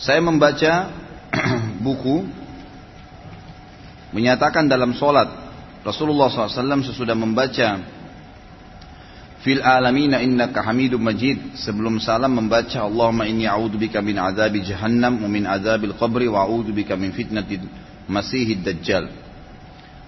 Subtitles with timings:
[0.00, 0.88] Saya membaca
[1.84, 2.24] buku
[4.16, 5.28] menyatakan dalam solat
[5.84, 7.80] Rasulullah SAW sesudah membaca
[9.44, 11.56] fil alamina innaka hamidum majid.
[11.56, 16.96] Sebelum salam membaca Allahumma inni a'udzubika min adzabi jahannam wa min adzabil qabri wa a'udzubika
[16.96, 17.64] min fitnatil
[18.08, 19.08] masihid dajjal.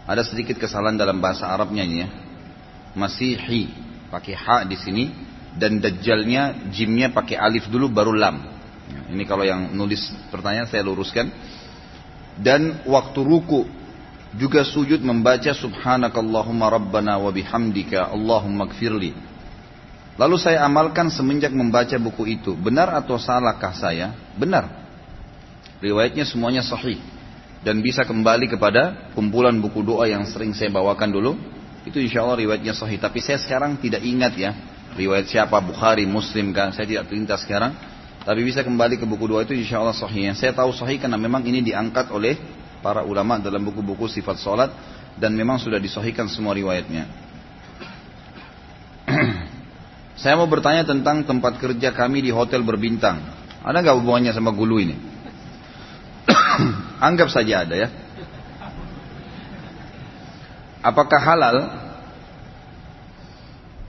[0.08, 2.08] Ada sedikit kesalahan dalam bahasa Arabnya ini ya.
[2.92, 3.72] Masihi
[4.12, 5.08] pakai ha di sini
[5.56, 8.51] dan dajjalnya jimnya pakai alif dulu baru lam
[9.12, 11.28] ini kalau yang nulis pertanyaan saya luruskan.
[12.32, 13.68] Dan waktu ruku
[14.32, 19.12] juga sujud membaca subhanakallahumma rabbana wa bihamdika allahumma gfirli.
[20.16, 22.52] Lalu saya amalkan semenjak membaca buku itu.
[22.56, 24.12] Benar atau salahkah saya?
[24.36, 24.68] Benar.
[25.80, 27.00] Riwayatnya semuanya sahih.
[27.62, 31.32] Dan bisa kembali kepada kumpulan buku doa yang sering saya bawakan dulu.
[31.88, 33.00] Itu insya Allah riwayatnya sahih.
[33.00, 34.52] Tapi saya sekarang tidak ingat ya.
[34.92, 35.56] Riwayat siapa?
[35.64, 36.76] Bukhari, Muslim kan?
[36.76, 37.72] Saya tidak terlintas sekarang.
[38.22, 40.30] Tapi bisa kembali ke buku dua itu insya Allah sahih.
[40.38, 42.38] Saya tahu sahih karena memang ini diangkat oleh
[42.78, 44.70] para ulama dalam buku-buku sifat sholat
[45.18, 47.10] dan memang sudah disahihkan semua riwayatnya.
[50.22, 53.18] Saya mau bertanya tentang tempat kerja kami di hotel berbintang.
[53.62, 54.94] Ada nggak hubungannya sama gulu ini?
[57.10, 57.88] Anggap saja ada ya.
[60.82, 61.56] Apakah halal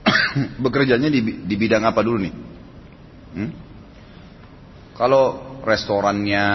[0.64, 2.34] bekerjanya di, di bidang apa dulu nih?
[3.34, 3.50] Hmm?
[4.94, 6.46] Kalau restorannya,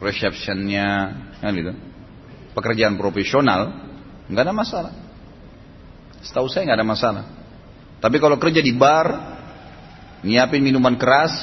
[0.00, 0.88] receptionnya,
[1.36, 1.72] kan gitu,
[2.56, 3.76] pekerjaan profesional,
[4.32, 4.92] nggak ada masalah.
[6.24, 7.24] Setahu saya nggak ada masalah.
[8.00, 9.36] Tapi kalau kerja di bar,
[10.24, 11.34] nyiapin minuman keras,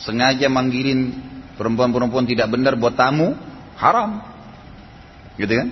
[0.00, 1.12] sengaja manggilin
[1.60, 3.36] perempuan-perempuan tidak benar buat tamu,
[3.76, 4.24] haram.
[5.36, 5.68] Gitu kan?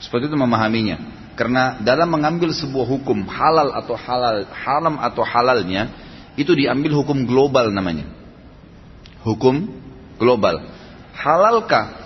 [0.00, 1.20] Seperti itu memahaminya.
[1.36, 5.92] Karena dalam mengambil sebuah hukum halal atau halal, haram atau halalnya,
[6.40, 8.19] itu diambil hukum global namanya
[9.24, 9.68] hukum
[10.16, 10.64] global.
[11.16, 11.96] Halalkah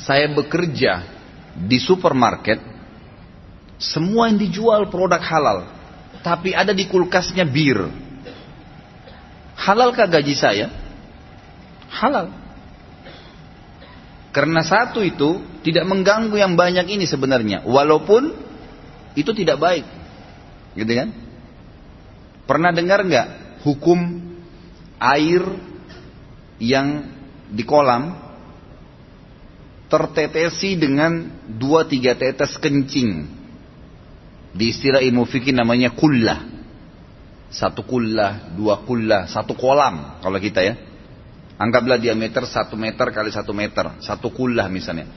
[0.00, 1.04] saya bekerja
[1.56, 2.60] di supermarket,
[3.80, 5.58] semua yang dijual produk halal,
[6.22, 7.88] tapi ada di kulkasnya bir.
[9.58, 10.70] Halalkah gaji saya?
[11.90, 12.30] Halal.
[14.30, 18.36] Karena satu itu tidak mengganggu yang banyak ini sebenarnya, walaupun
[19.18, 19.86] itu tidak baik,
[20.78, 21.10] gitu kan?
[22.46, 23.28] Pernah dengar nggak
[23.66, 23.98] hukum
[25.02, 25.42] air
[26.58, 27.06] yang
[27.48, 28.14] di kolam
[29.88, 33.38] tertetesi dengan dua tiga tetes kencing.
[34.52, 36.44] Di istilah ilmu fikih namanya kullah.
[37.48, 40.74] Satu kullah, dua kullah, satu kolam kalau kita ya.
[41.58, 45.08] Anggaplah diameter satu meter kali satu meter, satu kullah misalnya.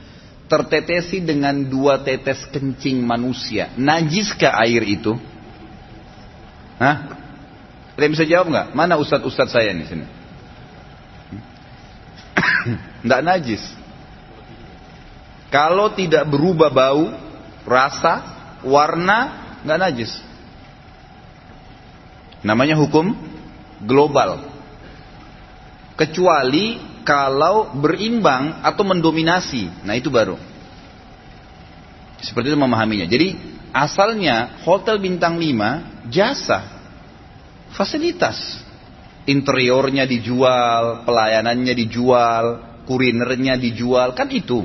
[0.48, 3.72] Tertetesi dengan dua tetes kencing manusia.
[3.76, 5.14] Najiskah air itu?
[6.82, 6.96] Hah?
[7.94, 8.66] Ada bisa jawab nggak?
[8.74, 10.21] Mana ustadz-ustadz saya di sini?
[13.02, 13.62] Tidak najis.
[15.52, 17.12] Kalau tidak berubah bau,
[17.68, 18.22] rasa,
[18.64, 19.18] warna,
[19.66, 20.12] nggak najis.
[22.40, 23.12] Namanya hukum
[23.84, 24.48] global.
[25.98, 29.84] Kecuali kalau berimbang atau mendominasi.
[29.84, 30.38] Nah itu baru.
[32.22, 33.06] Seperti itu memahaminya.
[33.06, 33.34] Jadi
[33.74, 36.80] asalnya hotel bintang 5 jasa.
[37.74, 38.62] Fasilitas
[39.26, 44.64] interiornya dijual, pelayanannya dijual, kurinernya dijual, kan itu.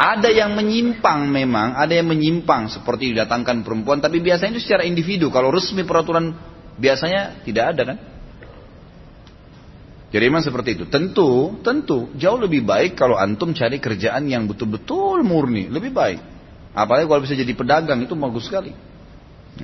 [0.00, 5.28] Ada yang menyimpang memang, ada yang menyimpang seperti didatangkan perempuan, tapi biasanya itu secara individu.
[5.28, 6.32] Kalau resmi peraturan
[6.80, 7.98] biasanya tidak ada kan?
[10.10, 10.84] Jadi memang seperti itu.
[10.90, 16.18] Tentu, tentu jauh lebih baik kalau antum cari kerjaan yang betul-betul murni, lebih baik.
[16.74, 18.74] Apalagi kalau bisa jadi pedagang itu bagus sekali.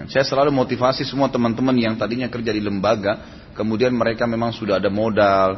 [0.07, 4.91] Saya selalu motivasi semua teman-teman yang tadinya kerja di lembaga, kemudian mereka memang sudah ada
[4.93, 5.57] modal,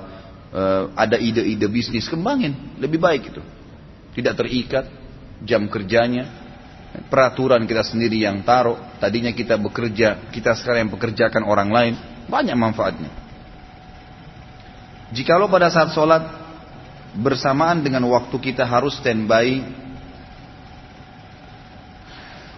[0.52, 3.42] uh, ada ide-ide bisnis, kembangin, lebih baik itu.
[4.18, 4.86] Tidak terikat
[5.44, 6.26] jam kerjanya,
[7.06, 11.94] peraturan kita sendiri yang taruh, tadinya kita bekerja, kita sekarang yang pekerjakan orang lain,
[12.26, 13.10] banyak manfaatnya.
[15.14, 16.20] Jikalau pada saat sholat
[17.16, 19.64] bersamaan dengan waktu kita harus standby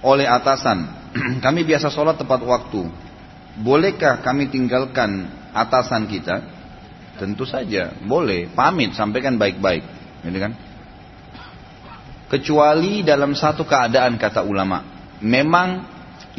[0.01, 0.89] oleh atasan,
[1.45, 2.89] kami biasa sholat tepat waktu,
[3.59, 6.60] Bolehkah kami tinggalkan atasan kita?
[7.21, 8.49] Tentu saja, boleh.
[8.49, 9.85] Pamit, sampaikan baik-baik.
[10.25, 10.57] Gitu kan?
[12.33, 14.81] Kecuali dalam satu keadaan kata ulama.
[15.21, 15.85] Memang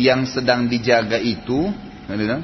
[0.02, 1.70] yang sedang dijaga itu,
[2.10, 2.42] gitu kan?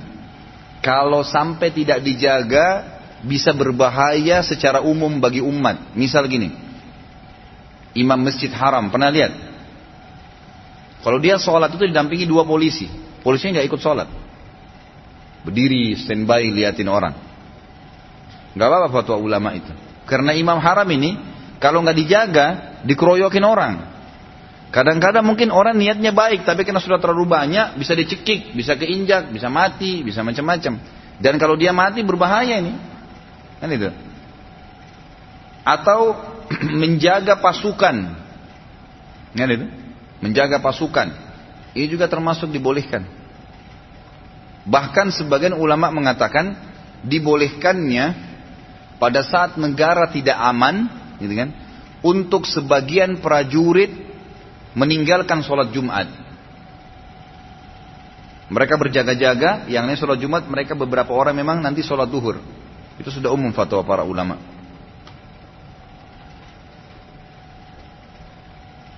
[0.86, 2.96] kalau sampai tidak dijaga,
[3.26, 5.98] bisa berbahaya secara umum bagi umat.
[5.98, 6.54] Misal gini,
[7.98, 9.34] imam masjid haram, pernah lihat?
[11.02, 12.88] Kalau dia sholat itu didampingi dua polisi,
[13.26, 14.08] polisinya nggak ikut sholat.
[15.44, 17.27] Berdiri standby liatin orang.
[18.58, 19.70] Gak apa-apa fatwa ulama itu.
[20.10, 21.16] Karena imam haram ini
[21.62, 22.48] kalau nggak dijaga
[22.86, 23.74] dikeroyokin orang.
[24.68, 29.48] Kadang-kadang mungkin orang niatnya baik, tapi karena sudah terlalu banyak, bisa dicekik, bisa keinjak, bisa
[29.48, 30.76] mati, bisa macam-macam.
[31.18, 32.76] Dan kalau dia mati berbahaya ini,
[33.64, 33.90] kan itu.
[35.64, 36.20] Atau
[36.84, 37.96] menjaga pasukan,
[39.34, 39.66] kan itu,
[40.20, 41.16] menjaga pasukan.
[41.72, 43.08] Ini juga termasuk dibolehkan.
[44.68, 46.60] Bahkan sebagian ulama mengatakan
[47.08, 48.27] dibolehkannya
[48.98, 50.90] pada saat negara tidak aman,
[51.22, 51.50] gitu kan,
[52.02, 53.94] untuk sebagian prajurit
[54.78, 56.10] meninggalkan sholat Jumat.
[58.48, 62.40] Mereka berjaga-jaga, yang ini sholat Jumat, mereka beberapa orang memang nanti sholat duhur.
[62.98, 64.40] Itu sudah umum fatwa para ulama.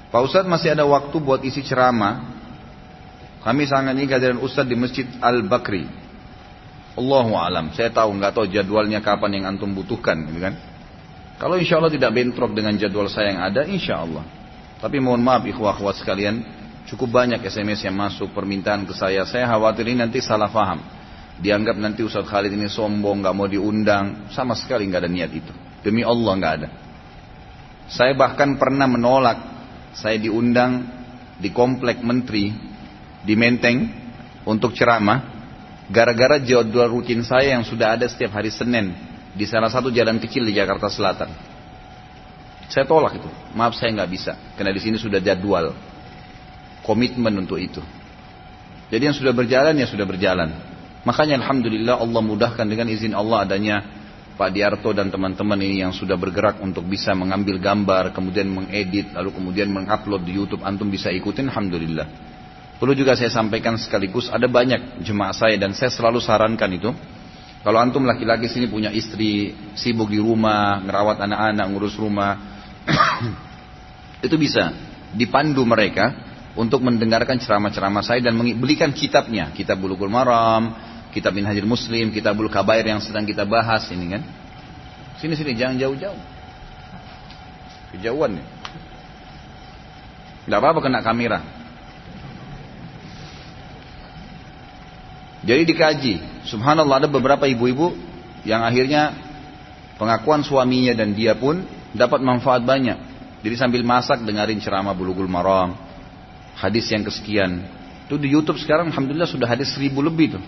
[0.09, 2.39] Pak Ustadz masih ada waktu buat isi ceramah.
[3.45, 5.98] Kami sangat ingin kehadiran Ustadz di Masjid Al-Bakri.
[6.99, 7.71] Allahu alam.
[7.71, 10.59] Saya tahu nggak tahu jadwalnya kapan yang antum butuhkan, gitu kan?
[11.39, 14.27] Kalau insya Allah tidak bentrok dengan jadwal saya yang ada, insya Allah.
[14.83, 16.43] Tapi mohon maaf ikhwah akhwat sekalian,
[16.91, 19.23] cukup banyak SMS yang masuk permintaan ke saya.
[19.23, 20.83] Saya khawatir ini nanti salah faham.
[21.39, 24.27] Dianggap nanti Ustaz Khalid ini sombong, nggak mau diundang.
[24.35, 25.53] Sama sekali nggak ada niat itu.
[25.79, 26.69] Demi Allah nggak ada.
[27.87, 29.39] Saya bahkan pernah menolak.
[29.95, 30.83] Saya diundang
[31.39, 32.51] di komplek menteri
[33.23, 33.87] di Menteng
[34.43, 35.38] untuk ceramah.
[35.89, 38.93] Gara-gara jadwal rutin saya yang sudah ada setiap hari Senin
[39.33, 41.33] di salah satu jalan kecil di Jakarta Selatan.
[42.69, 43.29] Saya tolak itu.
[43.57, 44.37] Maaf saya nggak bisa.
[44.53, 45.73] Karena di sini sudah jadwal.
[46.85, 47.81] Komitmen untuk itu.
[48.93, 50.53] Jadi yang sudah berjalan ya sudah berjalan.
[51.09, 53.81] Makanya Alhamdulillah Allah mudahkan dengan izin Allah adanya
[54.37, 59.35] Pak Diarto dan teman-teman ini yang sudah bergerak untuk bisa mengambil gambar, kemudian mengedit, lalu
[59.35, 60.63] kemudian mengupload di YouTube.
[60.63, 62.07] Antum bisa ikutin, Alhamdulillah.
[62.79, 66.95] Perlu juga saya sampaikan sekaligus, ada banyak jemaah saya dan saya selalu sarankan itu.
[67.59, 72.39] Kalau antum laki-laki sini punya istri, sibuk di rumah, ngerawat anak-anak, ngurus rumah,
[74.25, 74.71] itu bisa
[75.11, 76.15] dipandu mereka
[76.55, 80.71] untuk mendengarkan ceramah-ceramah saya dan belikan kitabnya, kitab Bulughul Maram,
[81.11, 84.23] kitab Minhajul Muslim, kitab Kabair yang sedang kita bahas ini kan.
[85.19, 86.21] Sini sini jangan jauh-jauh.
[87.91, 88.45] Kejauhan nih.
[90.47, 91.58] Tidak apa-apa kena kamera.
[95.43, 96.13] Jadi dikaji.
[96.47, 97.95] Subhanallah ada beberapa ibu-ibu
[98.43, 99.15] yang akhirnya
[99.95, 101.63] pengakuan suaminya dan dia pun
[101.95, 102.97] dapat manfaat banyak.
[103.39, 105.79] Jadi sambil masak dengarin ceramah bulughul maram,
[106.59, 107.63] hadis yang kesekian.
[108.03, 110.43] Itu di YouTube sekarang alhamdulillah sudah hadis seribu lebih tuh.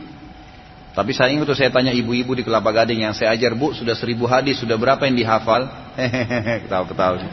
[0.91, 3.95] Tapi saya ingat tuh saya tanya ibu-ibu di Kelapa Gading yang saya ajar bu sudah
[3.95, 5.71] seribu hadis sudah berapa yang dihafal?
[5.95, 7.15] Hehehe ketawa ketawa.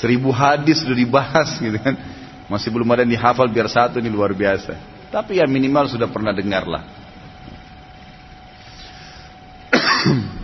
[0.00, 2.00] seribu hadis sudah dibahas gitu kan.
[2.48, 4.91] Masih belum ada yang dihafal biar satu ini luar biasa.
[5.12, 6.88] Tapi ya minimal sudah pernah dengar lah.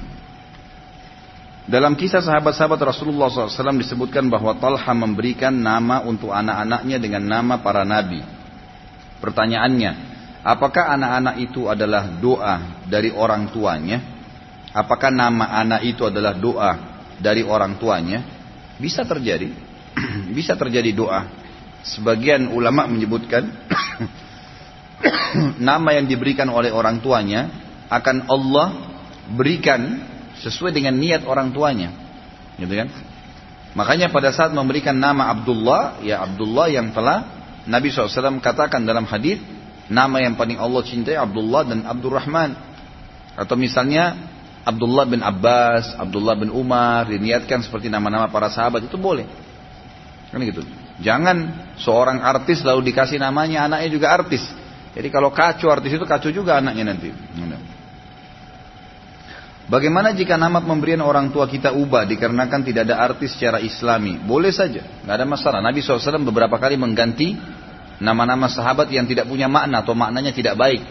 [1.72, 7.84] Dalam kisah sahabat-sahabat Rasulullah SAW disebutkan bahwa Talha memberikan nama untuk anak-anaknya dengan nama para
[7.84, 8.20] nabi.
[9.24, 9.90] Pertanyaannya,
[10.44, 14.00] apakah anak-anak itu adalah doa dari orang tuanya?
[14.76, 16.72] Apakah nama anak itu adalah doa
[17.16, 18.20] dari orang tuanya?
[18.76, 19.48] Bisa terjadi,
[20.36, 21.24] bisa terjadi doa.
[21.84, 23.48] Sebagian ulama menyebutkan
[25.68, 27.48] nama yang diberikan oleh orang tuanya
[27.88, 28.68] akan Allah
[29.32, 30.02] berikan
[30.40, 31.94] sesuai dengan niat orang tuanya.
[32.58, 32.88] Gitu kan?
[33.76, 37.38] Makanya pada saat memberikan nama Abdullah, ya Abdullah yang telah
[37.68, 39.38] Nabi SAW katakan dalam hadis
[39.92, 42.56] nama yang paling Allah cintai Abdullah dan Abdurrahman.
[43.38, 44.18] Atau misalnya
[44.66, 49.28] Abdullah bin Abbas, Abdullah bin Umar diniatkan seperti nama-nama para sahabat itu boleh.
[50.28, 50.64] Kan gitu.
[50.98, 54.42] Jangan seorang artis lalu dikasih namanya anaknya juga artis.
[54.98, 57.14] Jadi kalau kacau artis itu kacau juga anaknya nanti.
[59.70, 64.18] Bagaimana jika nama pemberian orang tua kita ubah dikarenakan tidak ada arti secara islami?
[64.18, 65.62] Boleh saja, nggak ada masalah.
[65.62, 67.38] Nabi SAW beberapa kali mengganti
[68.02, 70.82] nama-nama sahabat yang tidak punya makna atau maknanya tidak baik.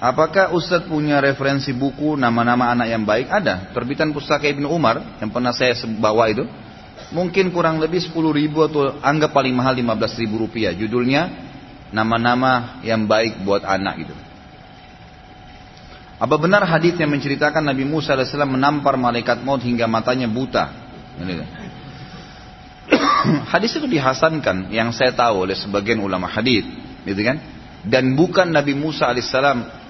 [0.00, 3.28] Apakah Ustadz punya referensi buku nama-nama anak yang baik?
[3.28, 3.72] Ada.
[3.72, 6.44] Terbitan pustaka Ibnu Umar yang pernah saya bawa itu.
[7.12, 10.72] Mungkin kurang lebih 10 ribu atau anggap paling mahal 15 ribu rupiah.
[10.72, 11.49] Judulnya
[11.90, 14.14] nama-nama yang baik buat anak gitu.
[16.20, 20.68] Apa benar hadis yang menceritakan Nabi Musa AS menampar malaikat maut hingga matanya buta?
[23.52, 26.68] hadis itu dihasankan yang saya tahu oleh sebagian ulama hadis,
[27.08, 27.40] gitu kan?
[27.80, 29.32] Dan bukan Nabi Musa AS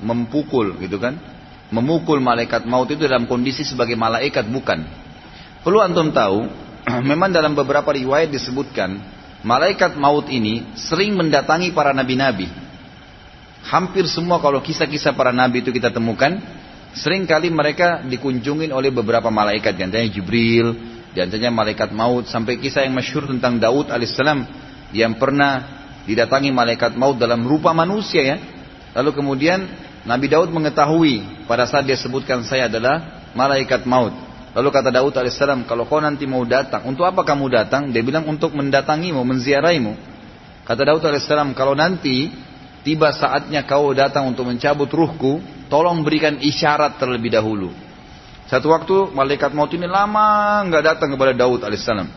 [0.06, 1.18] memukul, gitu kan?
[1.74, 4.86] Memukul malaikat maut itu dalam kondisi sebagai malaikat bukan.
[5.66, 6.46] Perlu antum tahu,
[7.10, 9.02] memang dalam beberapa riwayat disebutkan
[9.44, 12.48] malaikat maut ini sering mendatangi para nabi-nabi.
[13.60, 16.40] hampir semua kalau kisah-kisah para nabi itu kita temukan,
[16.96, 20.74] sering kali mereka dikunjungi oleh beberapa malaikat, di antaranya Jibril,
[21.12, 24.48] di antaranya malaikat maut, sampai kisah yang masyhur tentang Daud alaihissalam
[24.96, 28.36] yang pernah didatangi malaikat maut dalam rupa manusia ya.
[28.96, 29.68] Lalu kemudian
[30.02, 34.29] Nabi Daud mengetahui pada saat dia sebutkan saya adalah malaikat maut.
[34.50, 37.94] Lalu kata Daud alaihissalam, kalau kau nanti mau datang, untuk apa kamu datang?
[37.94, 39.94] Dia bilang untuk mendatangimu, menziaraimu.
[40.66, 42.34] Kata Daud alaihissalam, kalau nanti
[42.82, 45.38] tiba saatnya kau datang untuk mencabut ruhku,
[45.70, 47.70] tolong berikan isyarat terlebih dahulu.
[48.50, 52.10] Satu waktu malaikat maut ini lama nggak datang kepada Daud alaihissalam,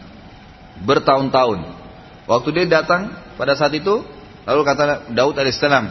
[0.81, 1.59] bertahun-tahun.
[2.25, 4.01] Waktu dia datang pada saat itu,
[4.49, 5.85] lalu kata Daud alaihissalam,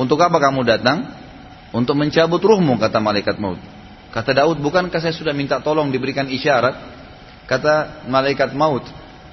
[0.00, 1.20] untuk apa kamu datang?
[1.72, 3.56] Untuk mencabut ruhmu kata malaikat maut.
[4.12, 6.76] Kata Daud, bukankah saya sudah minta tolong diberikan isyarat?
[7.48, 8.84] Kata malaikat maut,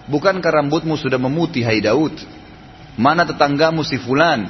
[0.07, 2.15] bukankah rambutmu sudah memutih hai Daud?
[2.95, 4.47] Mana tetanggamu si fulan?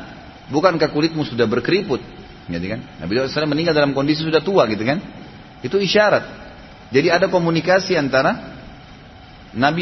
[0.54, 2.02] Bukankah kulitmu sudah berkeriput?
[2.50, 2.82] Gitu kan?
[3.02, 5.02] Nabi Daud SAW meninggal dalam kondisi sudah tua gitu kan?
[5.66, 6.26] Itu isyarat.
[6.90, 8.58] Jadi ada komunikasi antara
[9.50, 9.82] Nabi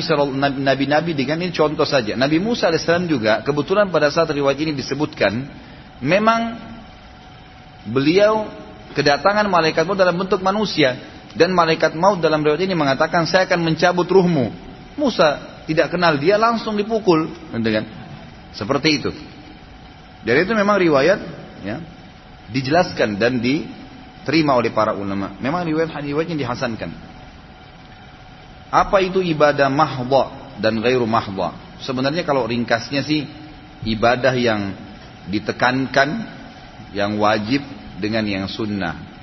[0.63, 2.15] Nabi-Nabi dengan ini contoh saja.
[2.15, 5.43] Nabi Musa alaihissalam juga kebetulan pada saat riwayat ini disebutkan,
[5.99, 6.55] memang
[7.87, 8.47] beliau
[8.93, 10.95] kedatangan malaikat maut dalam bentuk manusia
[11.35, 14.53] dan malaikat maut dalam riwayat ini mengatakan saya akan mencabut ruhmu.
[14.97, 17.29] Musa tidak kenal dia langsung dipukul,
[17.59, 17.85] dengan
[18.55, 19.11] seperti itu.
[20.25, 21.19] Dari itu memang riwayat
[21.61, 21.77] ya,
[22.49, 25.37] dijelaskan dan diterima oleh para ulama.
[25.37, 26.91] Memang riwayat riwayatnya dihasankan.
[28.67, 31.55] Apa itu ibadah mahdha dan gairu mahdha?
[31.85, 33.29] Sebenarnya kalau ringkasnya sih
[33.85, 34.73] ibadah yang
[35.29, 36.09] ditekankan,
[36.95, 37.61] yang wajib
[37.97, 39.17] dengan yang sunnah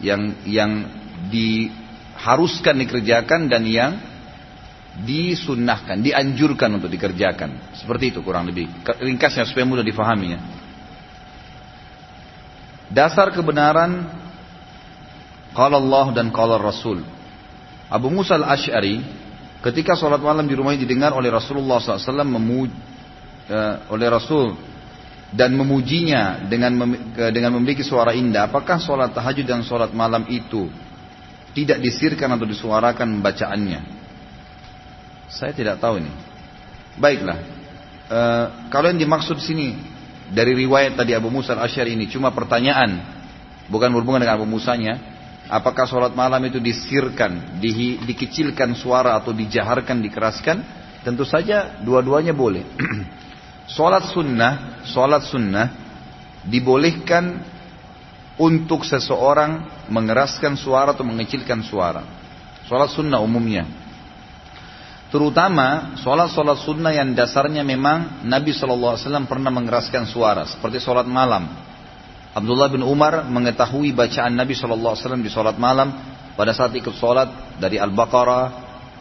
[0.00, 0.72] yang yang
[1.32, 3.92] diharuskan dikerjakan dan yang
[4.96, 7.76] disunnahkan, dianjurkan untuk dikerjakan.
[7.76, 8.68] Seperti itu kurang lebih.
[8.84, 10.40] Ringkasnya supaya mudah difahami ya.
[12.88, 14.08] Dasar kebenaran
[15.52, 17.04] kalau Allah dan kalau Rasul.
[17.92, 19.04] Abu Musa al-Ash'ari
[19.60, 22.70] ketika sholat malam di rumahnya didengar oleh Rasulullah SAW memuj,
[23.50, 24.54] uh, oleh Rasul
[25.34, 26.92] dan memujinya dengan mem
[27.34, 30.70] dengan memiliki suara indah, apakah sholat tahajud dan sholat malam itu
[31.50, 33.80] tidak disirkan atau disuarakan bacaannya?
[35.26, 36.12] Saya tidak tahu ini.
[36.94, 37.38] Baiklah,
[38.06, 38.20] e,
[38.70, 39.74] kalau yang dimaksud sini
[40.30, 43.02] dari riwayat tadi Abu Musa al Ashari ini cuma pertanyaan,
[43.66, 45.18] bukan berhubungan dengan Abu Musanya.
[45.46, 50.58] Apakah sholat malam itu disirkan, di, dikecilkan suara atau dijaharkan, dikeraskan?
[51.06, 52.66] Tentu saja dua-duanya boleh.
[53.66, 55.66] Sholat sunnah, sholat sunnah
[56.46, 57.42] dibolehkan
[58.38, 62.02] untuk seseorang mengeraskan suara atau mengecilkan suara.
[62.70, 63.66] Sholat sunnah umumnya.
[65.06, 68.98] Terutama sholat-sholat sunnah yang dasarnya memang Nabi SAW
[69.30, 70.42] pernah mengeraskan suara.
[70.50, 71.46] Seperti sholat malam.
[72.36, 75.94] Abdullah bin Umar mengetahui bacaan Nabi SAW di sholat malam
[76.36, 78.46] pada saat ikut sholat dari Al-Baqarah,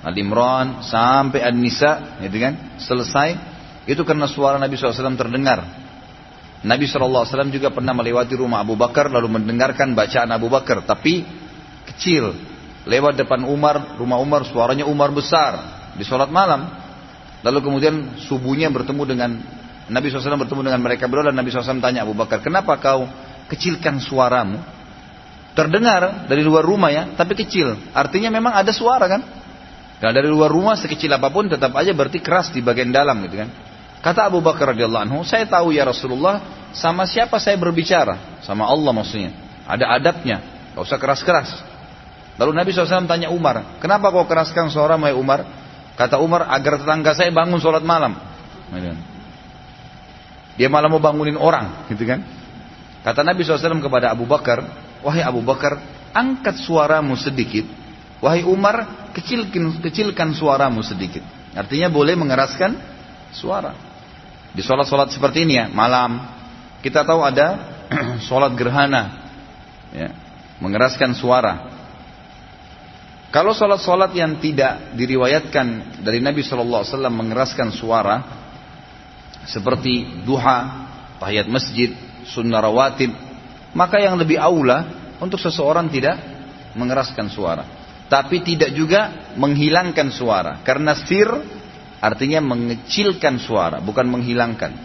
[0.05, 2.79] Al-Imran sampai An-Nisa, gitu kan?
[2.79, 3.55] Selesai,
[3.86, 5.62] itu karena suara Nabi SAW terdengar.
[6.65, 10.82] Nabi SAW juga pernah melewati rumah Abu Bakar lalu mendengarkan bacaan Abu Bakar.
[10.82, 11.22] Tapi
[11.94, 12.34] kecil.
[12.86, 15.58] Lewat depan Umar, rumah Umar suaranya Umar besar.
[15.94, 16.65] Di sholat malam.
[17.46, 19.32] Lalu kemudian subuhnya bertemu dengan
[19.86, 23.06] Nabi SAW bertemu dengan mereka berdua dan Nabi SAW tanya Abu Bakar, kenapa kau
[23.54, 24.58] kecilkan suaramu?
[25.54, 27.77] Terdengar dari luar rumah ya, tapi kecil.
[27.94, 29.22] Artinya memang ada suara kan?
[30.01, 33.46] Karena dari luar rumah sekecil apa pun tetap aja berarti keras di bagian dalam gitu
[33.46, 33.50] kan.
[34.04, 38.42] Kata Abu Bakar radhiyallahu anhu, saya tahu ya Rasulullah, sama siapa saya berbicara?
[38.44, 39.34] Sama Allah maksudnya.
[39.66, 40.44] Ada adabnya,
[40.78, 41.50] gak usah keras-keras.
[42.36, 45.48] Lalu Nabi SAW tanya Umar, kenapa kau keraskan suara mai Umar?
[45.96, 48.14] Kata Umar, agar tetangga saya bangun sholat malam.
[50.60, 52.22] Dia malah mau bangunin orang, gitu kan?
[53.02, 54.62] Kata Nabi SAW kepada Abu Bakar,
[55.02, 55.80] wahai Abu Bakar,
[56.12, 57.64] angkat suaramu sedikit.
[58.20, 61.24] Wahai Umar, kecilkan, kecilkan suaramu sedikit.
[61.56, 62.75] Artinya boleh mengeraskan
[63.36, 63.75] suara.
[64.56, 66.24] Di sholat-sholat seperti ini ya, malam.
[66.80, 67.48] Kita tahu ada
[68.27, 69.27] sholat gerhana.
[69.92, 70.15] Ya,
[70.63, 71.75] mengeraskan suara.
[73.36, 78.15] Kalau sholat-sholat yang tidak diriwayatkan dari Nabi SAW mengeraskan suara.
[79.46, 80.89] Seperti duha,
[81.20, 81.94] tahiyat masjid,
[82.25, 83.12] sunnah rawatib.
[83.75, 84.88] Maka yang lebih aula
[85.20, 86.15] untuk seseorang tidak
[86.80, 87.63] mengeraskan suara.
[88.08, 90.63] Tapi tidak juga menghilangkan suara.
[90.63, 91.27] Karena sir
[92.06, 94.78] Artinya mengecilkan suara, bukan menghilangkan.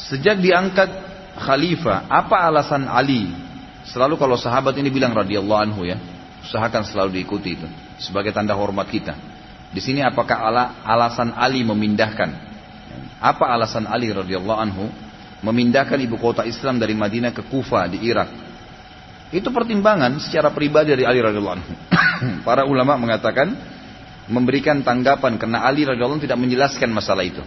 [0.00, 0.88] Sejak diangkat
[1.36, 3.28] khalifah, apa alasan Ali?
[3.84, 6.00] Selalu kalau sahabat ini bilang radhiyallahu anhu ya,
[6.40, 7.68] usahakan selalu diikuti itu
[8.00, 9.12] sebagai tanda hormat kita.
[9.68, 12.48] Di sini apakah ala, alasan Ali memindahkan?
[13.20, 14.88] Apa alasan Ali radhiyallahu anhu
[15.44, 18.32] memindahkan ibu kota Islam dari Madinah ke Kufa di Irak.
[19.28, 21.72] Itu pertimbangan secara pribadi dari Ali radhiyallahu anhu.
[22.48, 23.76] Para ulama mengatakan
[24.28, 27.40] memberikan tanggapan karena Ali radhiyallahu tidak menjelaskan masalah itu.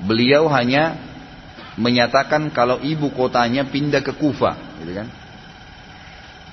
[0.00, 0.96] Beliau hanya
[1.76, 5.08] menyatakan kalau ibu kotanya pindah ke Kufa, gitu kan?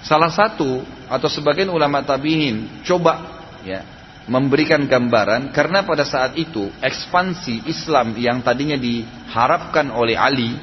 [0.04, 3.24] Salah satu atau sebagian ulama tabihin coba
[3.64, 3.88] ya
[4.28, 10.60] memberikan gambaran karena pada saat itu ekspansi Islam yang tadinya diharapkan oleh Ali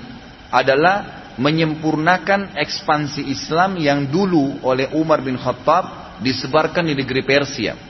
[0.52, 7.89] adalah menyempurnakan ekspansi Islam yang dulu oleh Umar bin Khattab disebarkan di negeri Persia.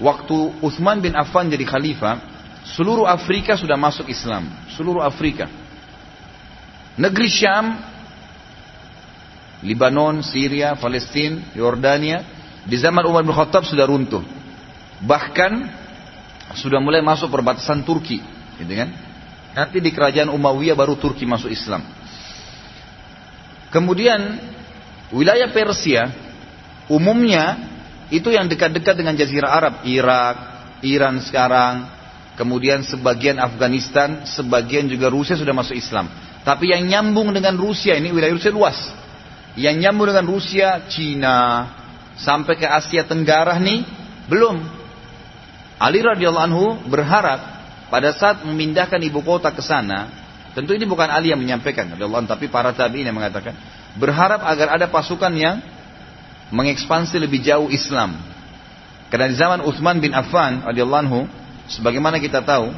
[0.00, 2.24] Waktu Uthman bin Affan jadi khalifah,
[2.72, 5.46] seluruh Afrika sudah masuk Islam, seluruh Afrika.
[6.96, 7.90] Negeri Syam
[9.60, 12.24] Libanon, Syria, Palestina, Yordania,
[12.64, 14.24] di zaman Umar bin Khattab sudah runtuh.
[15.04, 15.52] Bahkan
[16.56, 18.24] sudah mulai masuk perbatasan Turki,
[18.56, 18.88] gitu kan?
[19.52, 21.84] Nanti di kerajaan Umayyah baru Turki masuk Islam.
[23.68, 24.40] Kemudian
[25.12, 26.10] wilayah Persia
[26.90, 27.69] umumnya
[28.10, 30.36] itu yang dekat-dekat dengan Jazirah Arab, Irak,
[30.82, 31.86] Iran sekarang,
[32.34, 36.10] kemudian sebagian Afghanistan, sebagian juga Rusia sudah masuk Islam.
[36.42, 38.78] Tapi yang nyambung dengan Rusia ini wilayah Rusia luas.
[39.54, 41.38] Yang nyambung dengan Rusia, Cina,
[42.18, 43.86] sampai ke Asia Tenggara nih
[44.26, 44.58] belum.
[45.80, 47.40] Ali radhiyallahu anhu berharap
[47.88, 50.10] pada saat memindahkan ibu kota ke sana,
[50.52, 53.56] tentu ini bukan Ali yang menyampaikan radhiyallahu tapi para tabi'in yang mengatakan
[53.98, 55.58] berharap agar ada pasukan yang
[56.50, 58.18] mengekspansi lebih jauh Islam.
[59.10, 61.20] Karena di zaman Uthman bin Affan radhiyallahu anhu,
[61.66, 62.70] sebagaimana kita tahu,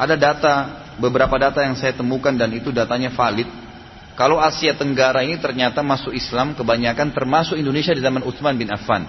[0.00, 0.54] ada data
[0.96, 3.48] beberapa data yang saya temukan dan itu datanya valid
[4.20, 9.08] kalau Asia Tenggara ini ternyata masuk Islam kebanyakan termasuk Indonesia di zaman Utsman bin Affan.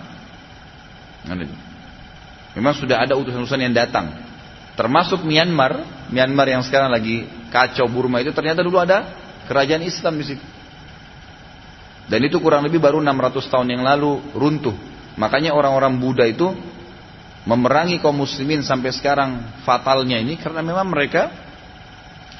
[2.55, 4.07] Memang sudah ada utusan-utusan yang datang.
[4.79, 9.03] Termasuk Myanmar, Myanmar yang sekarang lagi kacau Burma itu ternyata dulu ada
[9.51, 10.45] kerajaan Islam di situ.
[12.09, 14.75] Dan itu kurang lebih baru 600 tahun yang lalu runtuh.
[15.19, 16.49] Makanya orang-orang Buddha itu
[17.45, 21.33] memerangi kaum muslimin sampai sekarang fatalnya ini karena memang mereka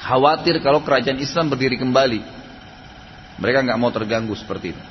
[0.02, 2.20] khawatir kalau kerajaan Islam berdiri kembali.
[3.38, 4.82] Mereka nggak mau terganggu seperti itu.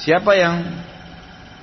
[0.00, 0.64] Siapa yang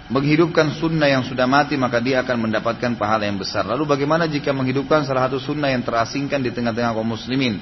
[0.07, 3.67] menghidupkan sunnah yang sudah mati maka dia akan mendapatkan pahala yang besar.
[3.67, 7.59] Lalu bagaimana jika menghidupkan salah satu sunnah yang terasingkan di tengah-tengah kaum muslimin?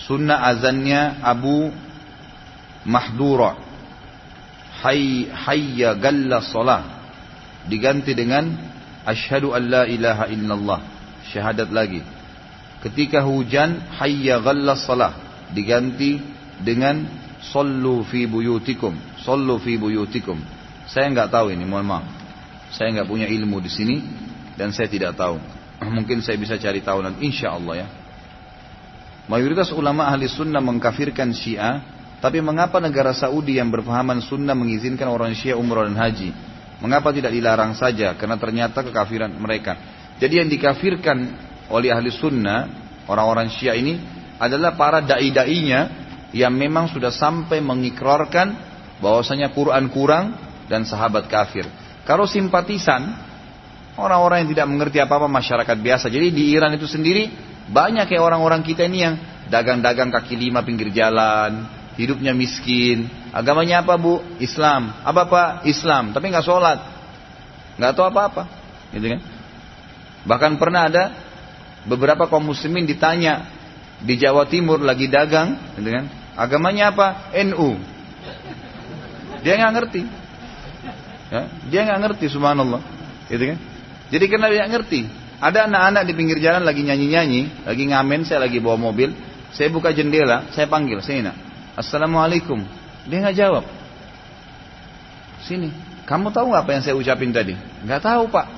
[0.00, 1.70] Sunnah azannya Abu
[2.84, 3.56] Mahdura.
[4.82, 6.82] Hay hayya galla salah.
[7.64, 8.52] Diganti dengan
[9.08, 10.80] asyhadu an la ilaha illallah.
[11.32, 12.04] Syahadat lagi.
[12.84, 15.16] Ketika hujan, hayya ghallas salah.
[15.56, 16.20] Diganti
[16.60, 17.08] dengan
[17.40, 18.92] sallu fi buyutikum.
[19.24, 20.36] Sallu fi buyutikum.
[20.84, 22.04] Saya nggak tahu ini, mohon maaf.
[22.68, 23.96] Saya nggak punya ilmu di sini
[24.60, 25.40] dan saya tidak tahu.
[25.96, 27.88] Mungkin saya bisa cari tahu nanti, insya Allah ya.
[29.24, 31.80] Mayoritas ulama ahli sunnah mengkafirkan syiah,
[32.20, 36.32] tapi mengapa negara Saudi yang berpahaman sunnah mengizinkan orang syiah umrah dan haji?
[36.84, 38.12] Mengapa tidak dilarang saja?
[38.20, 39.80] Karena ternyata kekafiran mereka.
[40.20, 41.16] Jadi yang dikafirkan
[41.72, 42.68] oleh ahli sunnah,
[43.08, 43.96] orang-orang syiah ini
[44.36, 46.04] adalah para dai-dainya
[46.36, 48.52] yang memang sudah sampai mengikrarkan
[49.00, 50.36] bahwasanya Quran kurang
[50.68, 51.64] dan sahabat kafir.
[52.04, 53.16] Kalau simpatisan,
[53.96, 56.12] orang-orang yang tidak mengerti apa-apa masyarakat biasa.
[56.12, 59.14] Jadi di Iran itu sendiri banyak kayak orang-orang kita ini yang
[59.48, 63.08] dagang-dagang kaki lima pinggir jalan, hidupnya miskin.
[63.30, 64.20] Agamanya apa bu?
[64.38, 64.94] Islam.
[65.02, 65.48] Apa pak?
[65.66, 66.12] Islam.
[66.12, 66.78] Tapi nggak sholat,
[67.80, 68.42] nggak tahu apa-apa,
[68.94, 69.20] gitu kan?
[70.24, 71.04] Bahkan pernah ada
[71.84, 73.44] beberapa kaum muslimin ditanya
[74.00, 76.04] di Jawa Timur lagi dagang, gitu kan?
[76.34, 77.32] Agamanya apa?
[77.46, 77.78] NU.
[79.44, 80.02] Dia nggak ngerti.
[81.28, 82.80] Ya, dia nggak ngerti, subhanallah.
[83.28, 83.58] Gitu kan?
[84.12, 88.64] Jadi karena dia ngerti, ada anak-anak di pinggir jalan lagi nyanyi-nyanyi, lagi ngamen, saya lagi
[88.64, 89.12] bawa mobil,
[89.52, 91.36] saya buka jendela, saya panggil, sini nak.
[91.76, 92.64] Assalamualaikum.
[93.04, 93.64] Dia nggak jawab.
[95.44, 95.68] Sini,
[96.08, 97.52] kamu tahu apa yang saya ucapin tadi?
[97.84, 98.48] Nggak tahu pak.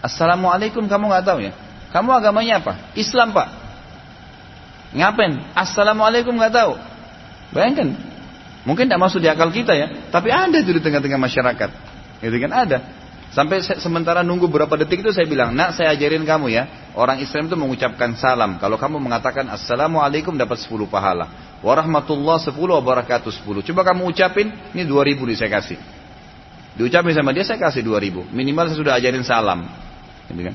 [0.00, 1.52] Assalamualaikum kamu nggak tahu ya?
[1.92, 2.80] Kamu agamanya apa?
[2.96, 3.52] Islam pak.
[4.96, 5.52] Ngapain?
[5.52, 6.80] Assalamualaikum nggak tahu.
[7.52, 7.92] Bayangkan.
[8.64, 10.08] Mungkin tidak masuk di akal kita ya.
[10.08, 11.70] Tapi ada itu di tengah-tengah masyarakat.
[12.24, 12.78] Gitu kan ada.
[13.30, 16.66] Sampai sementara nunggu berapa detik itu saya bilang, nak saya ajarin kamu ya.
[16.98, 18.58] Orang Islam itu mengucapkan salam.
[18.58, 21.30] Kalau kamu mengatakan Assalamualaikum dapat 10 pahala.
[21.62, 23.62] Warahmatullah 10 wabarakatuh 10.
[23.70, 25.78] Coba kamu ucapin, ini 2000 nih saya kasih.
[26.74, 28.34] Diucapin sama dia saya kasih 2000.
[28.34, 29.62] Minimal saya sudah ajarin salam.
[30.26, 30.54] Gitu kan.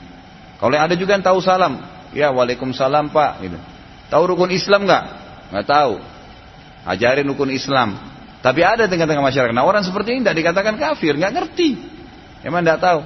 [0.60, 1.80] Kalau ada juga yang tahu salam,
[2.12, 3.32] ya waalaikumsalam pak.
[3.40, 3.58] Gitu.
[4.12, 5.04] Tahu rukun Islam nggak?
[5.56, 6.04] Nggak tahu.
[6.84, 7.96] Ajarin rukun Islam.
[8.44, 9.56] Tapi ada tengah-tengah masyarakat.
[9.56, 11.95] Nah orang seperti ini tidak dikatakan kafir, nggak ngerti.
[12.46, 13.02] Emang nggak tahu.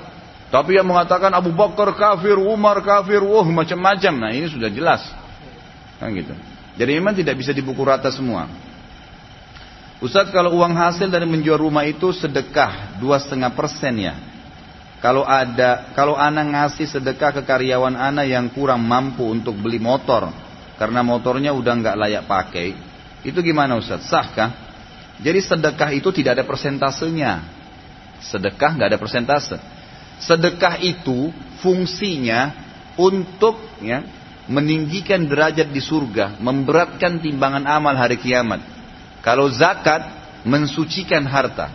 [0.51, 4.13] Tapi yang mengatakan Abu Bakar kafir, Umar kafir, wah macam-macam.
[4.19, 4.99] Nah ini sudah jelas.
[5.95, 6.35] Kan gitu.
[6.75, 8.51] Jadi memang tidak bisa dibuku rata semua.
[9.99, 14.15] Ustadz kalau uang hasil dari menjual rumah itu sedekah dua setengah persen ya.
[14.99, 20.27] Kalau ada, kalau anak ngasih sedekah ke karyawan anak yang kurang mampu untuk beli motor
[20.75, 22.75] karena motornya udah nggak layak pakai,
[23.23, 24.07] itu gimana Ustadz?
[24.07, 24.51] Sahkah?
[25.19, 27.58] Jadi sedekah itu tidak ada persentasenya.
[28.19, 29.57] Sedekah nggak ada persentase.
[30.19, 31.31] Sedekah itu
[31.63, 32.51] fungsinya
[32.99, 34.03] untuk ya,
[34.51, 38.59] meninggikan derajat di surga, memberatkan timbangan amal hari kiamat.
[39.23, 40.03] Kalau zakat
[40.43, 41.71] mensucikan harta,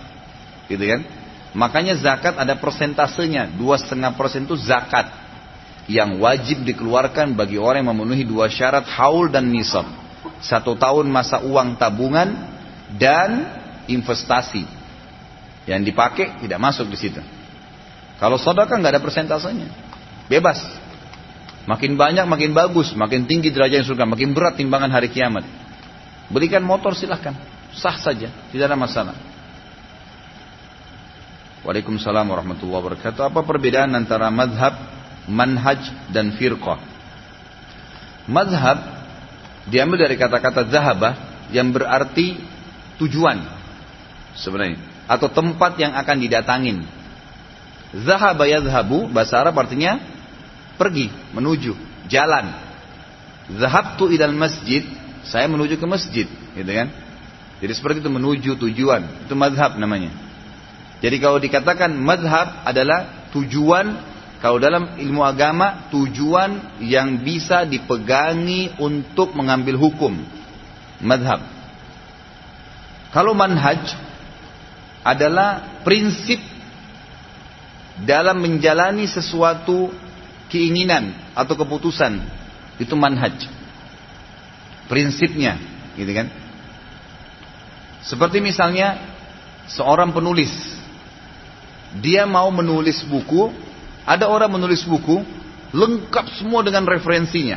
[0.69, 1.01] gitu kan?
[1.55, 5.07] Makanya zakat ada persentasenya, dua setengah persen itu zakat
[5.87, 9.87] yang wajib dikeluarkan bagi orang yang memenuhi dua syarat haul dan nisab.
[10.43, 12.33] Satu tahun masa uang tabungan
[12.97, 13.49] dan
[13.87, 14.65] investasi.
[15.65, 17.21] Yang dipakai tidak masuk di situ.
[18.21, 19.69] Kalau sedekah nggak ada persentasenya.
[20.29, 20.61] Bebas.
[21.65, 25.49] Makin banyak makin bagus, makin tinggi derajat surga, makin berat timbangan hari kiamat.
[26.29, 27.33] Berikan motor silahkan,
[27.73, 29.17] sah saja, tidak ada masalah.
[31.65, 33.33] Waalaikumsalam warahmatullahi wabarakatuh.
[33.33, 34.77] Apa perbedaan antara madhab,
[35.25, 35.81] manhaj,
[36.13, 36.77] dan firqah?
[38.29, 38.85] Madhab
[39.73, 42.37] diambil dari kata-kata zahabah yang berarti
[43.01, 43.41] tujuan
[44.37, 46.85] sebenarnya atau tempat yang akan didatangin
[47.95, 50.03] Zahaba yadhabu, bahasa Arab artinya
[50.75, 51.79] pergi, menuju,
[52.11, 52.51] jalan.
[53.55, 54.83] Zahabtu idal masjid,
[55.23, 56.91] saya menuju ke masjid, gitu kan?
[57.63, 60.11] Jadi seperti itu menuju tujuan, itu madhab namanya.
[60.99, 63.95] Jadi kalau dikatakan madhab adalah tujuan,
[64.43, 70.19] kalau dalam ilmu agama tujuan yang bisa dipegangi untuk mengambil hukum.
[70.99, 71.47] Madhab.
[73.15, 73.95] Kalau manhaj
[75.05, 76.41] adalah prinsip
[78.03, 79.93] dalam menjalani sesuatu
[80.49, 82.19] keinginan atau keputusan.
[82.81, 83.37] Itu manhaj.
[84.91, 85.61] Prinsipnya
[85.95, 86.27] gitu kan?
[88.03, 88.99] Seperti misalnya
[89.71, 90.51] seorang penulis.
[92.03, 93.55] Dia mau menulis buku
[94.05, 95.25] ada orang menulis buku
[95.73, 97.57] lengkap semua dengan referensinya.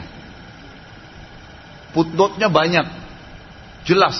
[1.91, 2.87] Footnote-nya banyak.
[3.83, 4.15] Jelas.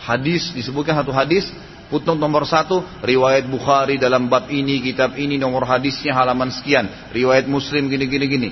[0.00, 1.50] Hadis disebutkan satu hadis
[1.86, 6.90] Footnote nomor satu, riwayat Bukhari dalam bab ini, kitab ini, nomor hadisnya halaman sekian.
[7.14, 8.50] Riwayat Muslim gini, gini, gini.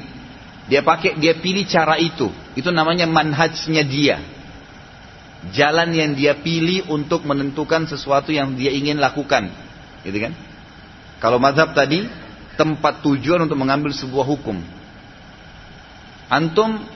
[0.70, 2.30] Dia pakai, dia pilih cara itu.
[2.54, 4.22] Itu namanya manhajnya dia.
[5.50, 9.50] Jalan yang dia pilih untuk menentukan sesuatu yang dia ingin lakukan.
[10.06, 10.32] Gitu kan?
[11.18, 12.06] Kalau madhab tadi,
[12.54, 14.62] tempat tujuan untuk mengambil sebuah hukum.
[16.30, 16.86] Antum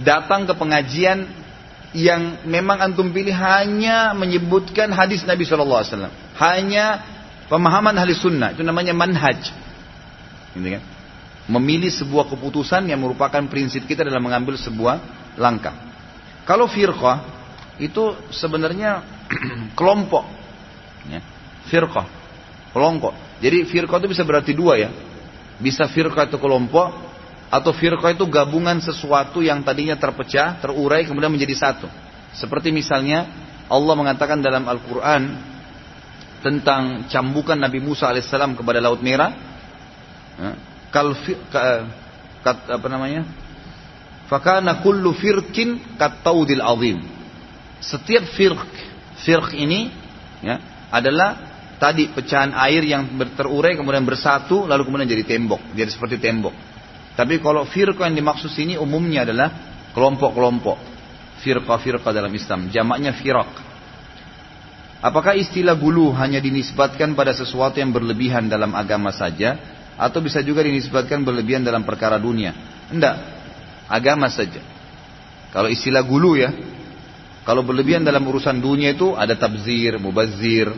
[0.00, 1.28] datang ke pengajian
[1.92, 6.08] yang memang antum pilih hanya menyebutkan hadis Nabi SAW.
[6.40, 7.04] Hanya
[7.52, 8.56] pemahaman ahli sunnah.
[8.56, 9.52] Itu namanya manhaj.
[10.56, 10.82] Gitu kan?
[11.52, 15.00] Memilih sebuah keputusan yang merupakan prinsip kita dalam mengambil sebuah
[15.36, 15.76] langkah.
[16.48, 17.22] Kalau firqah
[17.76, 19.04] itu sebenarnya
[19.78, 20.24] kelompok.
[21.12, 21.20] Ya.
[21.68, 22.08] Firqah.
[22.72, 23.12] Kelompok.
[23.44, 24.90] Jadi firqah itu bisa berarti dua ya.
[25.60, 27.11] Bisa firqah itu kelompok
[27.52, 31.84] atau firqah itu gabungan sesuatu yang tadinya terpecah, terurai kemudian menjadi satu.
[32.32, 33.28] Seperti misalnya
[33.68, 35.36] Allah mengatakan dalam Al-Quran
[36.40, 39.36] tentang cambukan Nabi Musa alaihissalam kepada Laut Merah.
[40.40, 40.50] Ya,
[40.88, 41.12] kal,
[41.52, 41.60] ka,
[42.40, 43.28] kat, apa namanya?
[44.32, 47.04] Fakana kullu firkin kataudil azim.
[47.84, 48.64] Setiap firq,
[49.28, 49.92] firq ini
[50.40, 51.36] ya, adalah
[51.76, 56.71] tadi pecahan air yang terurai kemudian bersatu lalu kemudian jadi tembok, jadi seperti tembok.
[57.12, 59.48] Tapi kalau firqa yang dimaksud sini umumnya adalah
[59.92, 60.78] kelompok-kelompok.
[61.44, 62.72] Firqa-firqa dalam Islam.
[62.72, 63.50] Jamaknya firak.
[65.02, 69.58] Apakah istilah gulu hanya dinisbatkan pada sesuatu yang berlebihan dalam agama saja?
[69.98, 72.54] Atau bisa juga dinisbatkan berlebihan dalam perkara dunia?
[72.88, 73.16] Tidak.
[73.90, 74.62] Agama saja.
[75.52, 76.54] Kalau istilah gulu ya.
[77.42, 80.70] Kalau berlebihan dalam urusan dunia itu ada tabzir, mubazir.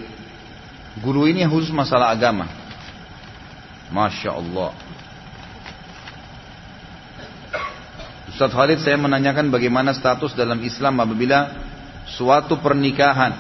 [0.99, 2.49] Gulu ini khusus masalah agama.
[3.92, 4.73] Masya Allah.
[8.35, 11.55] Ustaz Khalid saya menanyakan bagaimana status dalam Islam apabila
[12.03, 13.31] suatu pernikahan.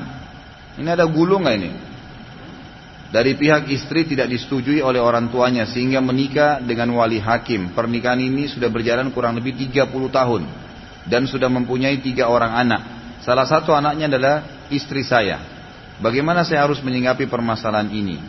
[0.78, 1.70] Ini ada gulu nggak ini?
[3.10, 7.74] Dari pihak istri tidak disetujui oleh orang tuanya sehingga menikah dengan wali hakim.
[7.74, 10.42] Pernikahan ini sudah berjalan kurang lebih 30 tahun
[11.10, 12.82] dan sudah mempunyai tiga orang anak.
[13.26, 15.42] Salah satu anaknya adalah istri saya.
[15.98, 18.22] Bagaimana saya harus menyinggapi permasalahan ini?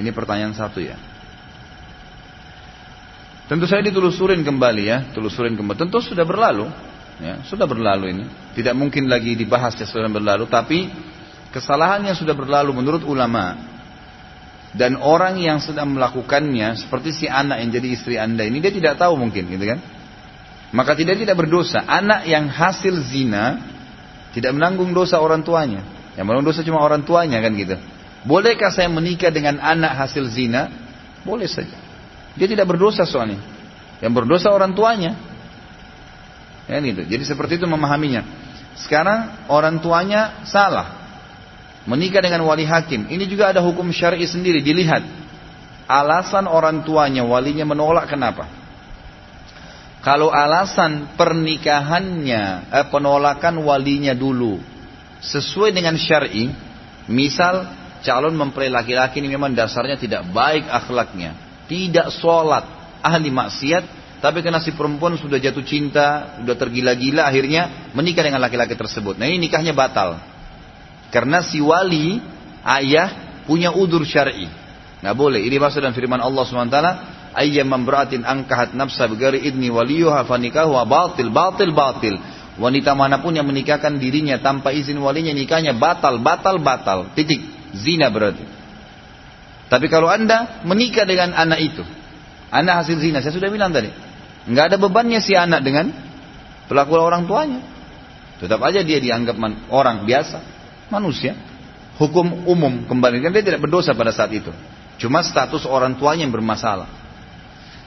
[0.00, 1.09] Ini pertanyaan satu ya.
[3.50, 5.74] Tentu saya ditelusurin kembali ya, telusurin kembali.
[5.74, 6.70] Tentu sudah berlalu,
[7.18, 8.24] ya, sudah berlalu ini.
[8.54, 10.86] Tidak mungkin lagi dibahas ya sudah berlalu, tapi
[11.50, 13.58] kesalahan yang sudah berlalu menurut ulama
[14.70, 19.02] dan orang yang sedang melakukannya seperti si anak yang jadi istri anda ini dia tidak
[19.02, 19.82] tahu mungkin gitu kan?
[20.70, 21.82] Maka tidak tidak berdosa.
[21.82, 23.58] Anak yang hasil zina
[24.30, 25.82] tidak menanggung dosa orang tuanya.
[26.14, 27.74] Yang menanggung dosa cuma orang tuanya kan gitu?
[28.22, 30.70] Bolehkah saya menikah dengan anak hasil zina?
[31.26, 31.89] Boleh saja
[32.40, 33.36] dia tidak berdosa soalnya
[34.00, 35.12] yang berdosa orang tuanya
[36.64, 38.24] ya gitu jadi seperti itu memahaminya
[38.80, 41.00] sekarang orang tuanya salah
[41.88, 43.08] Menikah dengan wali hakim.
[43.08, 44.60] Ini juga ada hukum syar'i sendiri.
[44.60, 45.00] Dilihat.
[45.90, 48.46] Alasan orang tuanya, walinya menolak kenapa?
[50.06, 54.60] Kalau alasan pernikahannya, eh, penolakan walinya dulu.
[55.18, 56.52] Sesuai dengan syar'i.
[57.10, 57.66] Misal
[58.06, 61.34] calon mempelai laki-laki ini memang dasarnya tidak baik akhlaknya.
[61.70, 62.66] Tidak sholat.
[62.98, 63.84] Ahli maksiat.
[64.20, 69.16] Tapi karena si perempuan sudah jatuh cinta, sudah tergila-gila, akhirnya menikah dengan laki-laki tersebut.
[69.16, 70.20] Nah ini nikahnya batal.
[71.08, 72.20] Karena si wali
[72.60, 74.44] ayah punya udur syar'i.
[75.00, 75.40] Nggak boleh.
[75.40, 76.80] Ini maksud dan firman Allah SWT.
[77.30, 82.14] Ayyam membratin angkahat nafsa begari idni waliyuha fanikahu batil, batil, batil.
[82.60, 87.08] Wanita mana pun yang menikahkan dirinya tanpa izin walinya nikahnya batal, batal, batal.
[87.16, 87.40] Titik.
[87.72, 88.59] Zina berarti.
[89.70, 91.86] Tapi kalau anda menikah dengan anak itu.
[92.50, 93.22] Anak hasil zina.
[93.22, 93.94] Saya sudah bilang tadi.
[94.50, 95.94] Nggak ada bebannya si anak dengan
[96.66, 97.62] pelaku orang tuanya.
[98.42, 99.38] Tetap aja dia dianggap
[99.70, 100.42] orang biasa
[100.90, 101.38] manusia.
[102.02, 104.50] Hukum umum kembali kan dia tidak berdosa pada saat itu.
[104.98, 106.90] Cuma status orang tuanya yang bermasalah.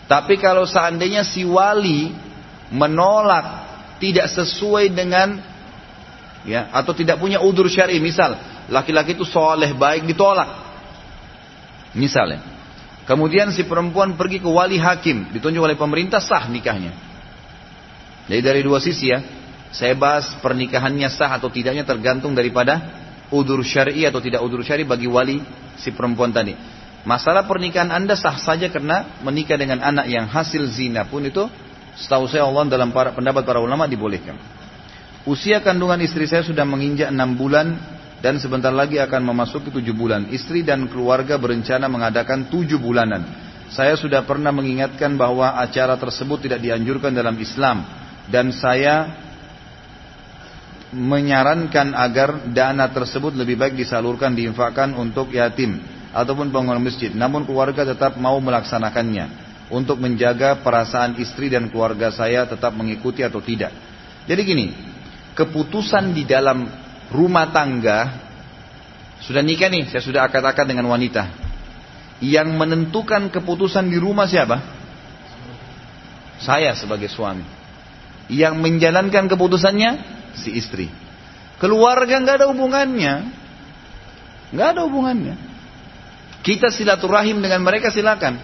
[0.08, 2.16] Tapi kalau seandainya si wali
[2.72, 3.68] menolak
[4.00, 5.42] tidak sesuai dengan
[6.48, 8.36] ya atau tidak punya udur syar'i misal
[8.68, 10.73] laki-laki itu soleh baik ditolak
[11.98, 12.42] misalnya
[13.08, 16.94] kemudian si perempuan pergi ke wali hakim ditunjuk oleh pemerintah sah nikahnya
[18.28, 19.20] jadi dari dua sisi ya
[19.74, 23.02] saya bahas pernikahannya sah atau tidaknya tergantung daripada
[23.34, 25.42] udur syar'i atau tidak udur syar'i bagi wali
[25.82, 26.54] si perempuan tadi.
[27.04, 31.50] Masalah pernikahan anda sah saja karena menikah dengan anak yang hasil zina pun itu
[31.98, 34.38] setahu saya Allah dalam para, pendapat para ulama dibolehkan.
[35.26, 37.76] Usia kandungan istri saya sudah menginjak enam bulan
[38.24, 40.32] dan sebentar lagi akan memasuki tujuh bulan.
[40.32, 43.28] Istri dan keluarga berencana mengadakan tujuh bulanan.
[43.68, 47.84] Saya sudah pernah mengingatkan bahwa acara tersebut tidak dianjurkan dalam Islam
[48.32, 49.12] dan saya
[50.94, 55.84] menyarankan agar dana tersebut lebih baik disalurkan diinfakkan untuk yatim
[56.16, 57.12] ataupun bangunan masjid.
[57.12, 63.42] Namun keluarga tetap mau melaksanakannya untuk menjaga perasaan istri dan keluarga saya tetap mengikuti atau
[63.42, 63.74] tidak.
[64.30, 64.66] Jadi gini,
[65.34, 68.24] keputusan di dalam rumah tangga
[69.24, 71.32] sudah nikah nih, saya sudah akad-akad dengan wanita.
[72.20, 74.60] Yang menentukan keputusan di rumah siapa?
[76.44, 77.44] Saya sebagai suami.
[78.28, 79.92] Yang menjalankan keputusannya
[80.36, 80.92] si istri.
[81.56, 83.14] Keluarga nggak ada hubungannya,
[84.52, 85.36] nggak ada hubungannya.
[86.44, 88.36] Kita silaturahim dengan mereka silakan.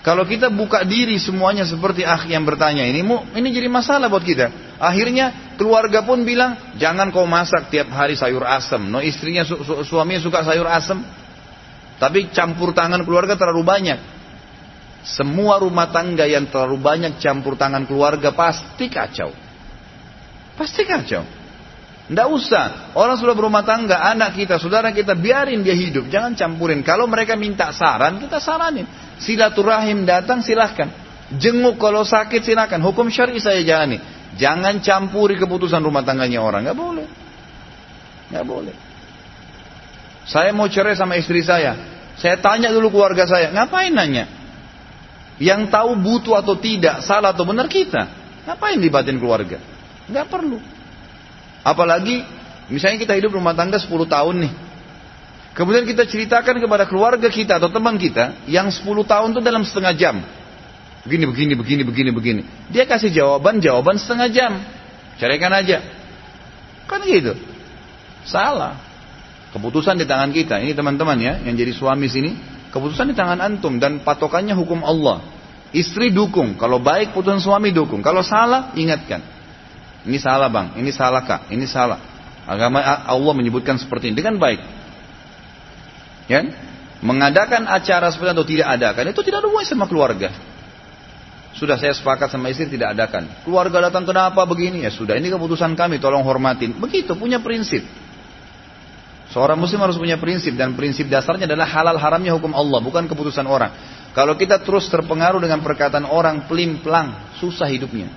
[0.00, 3.04] Kalau kita buka diri semuanya seperti ah yang bertanya ini,
[3.36, 4.48] ini jadi masalah buat kita.
[4.78, 8.86] Akhirnya keluarga pun bilang, jangan kau masak tiap hari sayur asam.
[8.86, 11.02] No istrinya su su suaminya suka sayur asam,
[11.98, 13.98] tapi campur tangan keluarga terlalu banyak.
[15.02, 19.34] Semua rumah tangga yang terlalu banyak campur tangan keluarga pasti kacau.
[20.54, 21.22] Pasti kacau.
[22.08, 22.96] Tidak usah.
[22.96, 26.08] Orang sudah berumah tangga, anak kita, saudara kita, biarin dia hidup.
[26.08, 26.80] Jangan campurin.
[26.80, 28.88] Kalau mereka minta saran, kita saranin.
[29.20, 30.88] Silaturahim datang, silahkan.
[31.36, 32.80] Jenguk kalau sakit, silahkan.
[32.80, 34.00] Hukum syari saya jalani.
[34.38, 36.62] Jangan campuri keputusan rumah tangganya orang.
[36.62, 37.06] Gak boleh.
[38.30, 38.74] Gak boleh.
[40.30, 41.74] Saya mau cerai sama istri saya.
[42.14, 43.50] Saya tanya dulu keluarga saya.
[43.50, 44.30] Ngapain nanya?
[45.38, 48.10] Yang tahu butuh atau tidak, salah atau benar kita.
[48.46, 49.58] Ngapain dibatin keluarga?
[50.10, 50.58] Nggak perlu.
[51.62, 52.26] Apalagi
[52.70, 54.52] misalnya kita hidup rumah tangga 10 tahun nih.
[55.54, 59.94] Kemudian kita ceritakan kepada keluarga kita atau teman kita yang 10 tahun itu dalam setengah
[59.98, 60.22] jam.
[61.08, 62.42] Begini, begini, begini, begini, begini.
[62.68, 64.60] Dia kasih jawaban, jawaban setengah jam.
[65.16, 65.80] Carikan aja.
[66.84, 67.32] Kan gitu.
[68.28, 68.76] Salah.
[69.56, 70.60] Keputusan di tangan kita.
[70.60, 72.36] Ini teman-teman ya, yang jadi suami sini.
[72.68, 75.24] Keputusan di tangan antum dan patokannya hukum Allah.
[75.72, 76.60] Istri dukung.
[76.60, 78.04] Kalau baik putusan suami dukung.
[78.04, 79.24] Kalau salah ingatkan.
[80.04, 81.98] Ini salah bang, ini salah kak, ini salah.
[82.48, 84.60] Agama Allah menyebutkan seperti ini dengan baik.
[86.28, 86.44] Ya?
[87.04, 90.28] Mengadakan acara seperti itu tidak adakan itu tidak ada hubungannya sama keluarga.
[91.58, 93.26] Sudah saya sepakat sama istri tidak adakan.
[93.42, 94.86] Keluarga datang kenapa begini?
[94.86, 96.78] Ya sudah ini keputusan kami tolong hormatin.
[96.78, 97.82] Begitu punya prinsip.
[99.34, 103.44] Seorang muslim harus punya prinsip dan prinsip dasarnya adalah halal haramnya hukum Allah bukan keputusan
[103.44, 103.74] orang.
[104.14, 108.08] Kalau kita terus terpengaruh dengan perkataan orang pelim pelang susah hidupnya.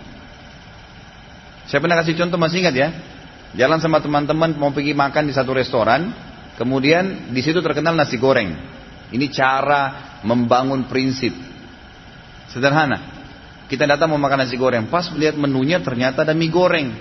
[1.66, 2.90] Saya pernah kasih contoh masih ingat ya.
[3.58, 6.14] Jalan sama teman-teman mau pergi makan di satu restoran,
[6.56, 8.56] kemudian di situ terkenal nasi goreng.
[9.12, 11.36] Ini cara membangun prinsip.
[12.48, 13.21] Sederhana.
[13.72, 16.92] Kita datang mau makan nasi goreng, pas melihat menunya ternyata ada mie goreng.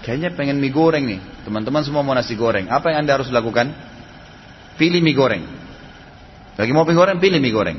[0.00, 1.20] Kayaknya pengen mie goreng nih.
[1.44, 2.64] Teman-teman semua mau nasi goreng.
[2.72, 3.76] Apa yang Anda harus lakukan?
[4.80, 5.44] Pilih mie goreng.
[6.56, 7.78] Lagi mau mie goreng, pilih mie goreng.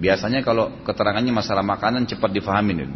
[0.00, 2.88] Biasanya kalau keterangannya masalah makanan cepat difahamin.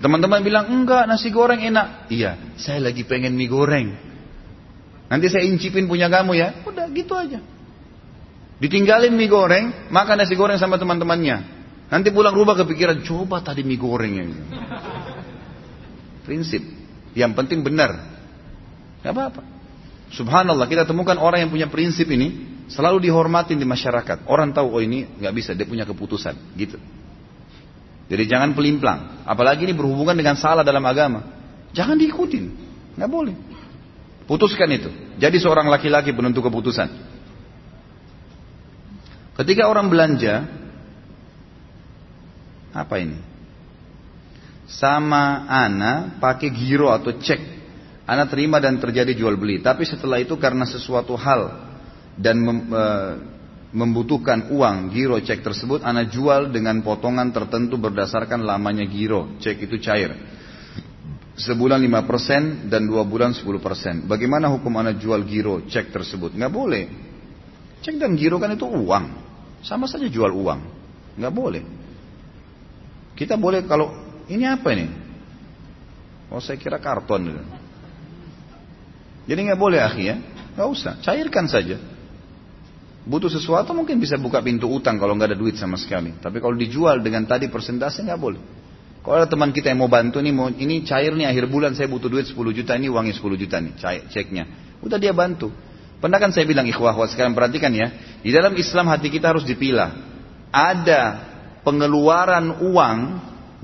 [0.00, 2.08] Teman-teman bilang, enggak nasi goreng enak.
[2.08, 3.92] Iya, saya lagi pengen mie goreng.
[5.12, 6.64] Nanti saya incipin punya kamu ya.
[6.64, 7.44] Udah gitu aja.
[8.64, 11.53] Ditinggalin mie goreng, makan nasi goreng sama teman-temannya.
[11.94, 14.26] Nanti pulang rumah kepikiran, coba tadi mie goreng ya.
[16.26, 16.58] Prinsip.
[17.14, 17.94] Yang penting benar.
[19.06, 19.46] Gak apa-apa.
[20.10, 24.26] Subhanallah, kita temukan orang yang punya prinsip ini selalu dihormatin di masyarakat.
[24.26, 26.34] Orang tahu, oh ini nggak bisa, dia punya keputusan.
[26.58, 26.82] Gitu.
[28.10, 29.22] Jadi jangan pelimplang.
[29.22, 31.22] Apalagi ini berhubungan dengan salah dalam agama.
[31.70, 32.44] Jangan diikutin.
[32.98, 33.38] Nggak boleh.
[34.26, 34.90] Putuskan itu.
[35.22, 36.90] Jadi seorang laki-laki penentu keputusan.
[39.38, 40.63] Ketika orang belanja,
[42.74, 43.18] apa ini?
[44.66, 47.54] Sama Ana pakai giro atau cek.
[48.04, 49.62] Ana terima dan terjadi jual beli.
[49.62, 51.72] Tapi setelah itu karena sesuatu hal
[52.18, 52.84] dan mem, e,
[53.74, 59.38] membutuhkan uang giro cek tersebut, Anda jual dengan potongan tertentu berdasarkan lamanya giro.
[59.40, 60.14] Cek itu cair.
[61.34, 64.06] Sebulan 5% dan dua bulan 10%.
[64.06, 66.38] Bagaimana hukum Anda jual giro cek tersebut?
[66.38, 66.84] Nggak boleh.
[67.82, 69.04] Cek dan giro kan itu uang.
[69.66, 70.60] Sama saja jual uang.
[71.18, 71.83] Nggak boleh.
[73.14, 73.94] Kita boleh kalau
[74.26, 74.86] ini apa ini?
[76.30, 77.30] Oh saya kira karton.
[79.24, 80.16] Jadi nggak boleh akhi ya.
[80.58, 80.92] Nggak usah.
[81.00, 81.78] Cairkan saja.
[83.04, 86.16] Butuh sesuatu mungkin bisa buka pintu utang kalau nggak ada duit sama sekali.
[86.18, 88.42] Tapi kalau dijual dengan tadi persentase nggak boleh.
[89.04, 91.92] Kalau ada teman kita yang mau bantu nih, mau, ini cair nih akhir bulan saya
[91.92, 94.48] butuh duit 10 juta, ini uangnya 10 juta nih, cair, ceknya.
[94.80, 95.52] Udah dia bantu.
[96.00, 97.92] Pernah kan saya bilang ikhwah, sekarang perhatikan ya.
[98.24, 99.92] Di dalam Islam hati kita harus dipilah.
[100.48, 101.00] Ada
[101.64, 102.98] pengeluaran uang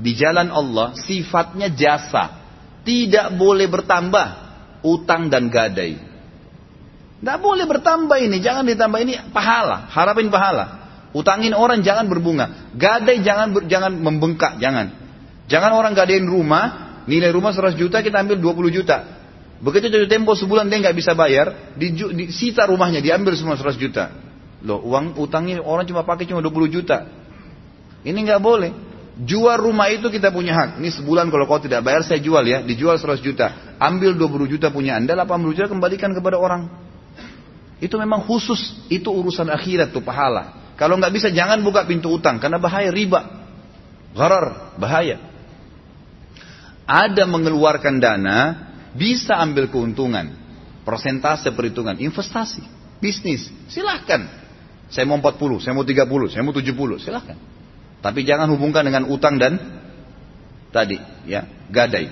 [0.01, 2.41] di jalan Allah sifatnya jasa.
[2.81, 4.27] Tidak boleh bertambah
[4.83, 6.01] utang dan gadai.
[7.21, 10.81] Tidak boleh bertambah ini, jangan ditambah ini pahala, harapin pahala.
[11.13, 14.97] Utangin orang jangan berbunga, gadai jangan jangan membengkak, jangan.
[15.51, 19.21] Jangan orang gadain rumah, nilai rumah 100 juta kita ambil 20 juta.
[19.61, 23.77] Begitu jatuh tempo sebulan dia nggak bisa bayar, di, di, sita rumahnya diambil semua 100
[23.77, 24.17] juta.
[24.65, 27.05] Loh, uang utangnya orang cuma pakai cuma 20 juta.
[28.05, 28.73] Ini nggak boleh.
[29.21, 30.71] Jual rumah itu kita punya hak.
[30.81, 32.65] Ini sebulan kalau kau tidak bayar saya jual ya.
[32.65, 33.77] Dijual 100 juta.
[33.77, 36.73] Ambil 20 juta punya anda, 80 juta kembalikan kepada orang.
[37.81, 40.73] Itu memang khusus, itu urusan akhirat tuh pahala.
[40.77, 43.41] Kalau nggak bisa jangan buka pintu utang karena bahaya riba.
[44.17, 45.21] Gharar, bahaya.
[46.89, 48.39] Ada mengeluarkan dana,
[48.97, 50.33] bisa ambil keuntungan.
[50.85, 52.65] Persentase perhitungan, investasi,
[52.99, 54.27] bisnis, silahkan.
[54.91, 57.39] Saya mau 40, saya mau 30, saya mau 70, silahkan.
[58.01, 59.61] Tapi jangan hubungkan dengan utang dan
[60.73, 60.97] tadi,
[61.29, 62.09] ya, gadai.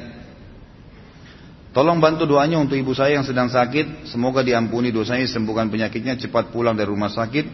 [1.72, 4.08] Tolong bantu doanya untuk ibu saya yang sedang sakit.
[4.08, 7.44] Semoga diampuni dosanya, sembuhkan penyakitnya, cepat pulang dari rumah sakit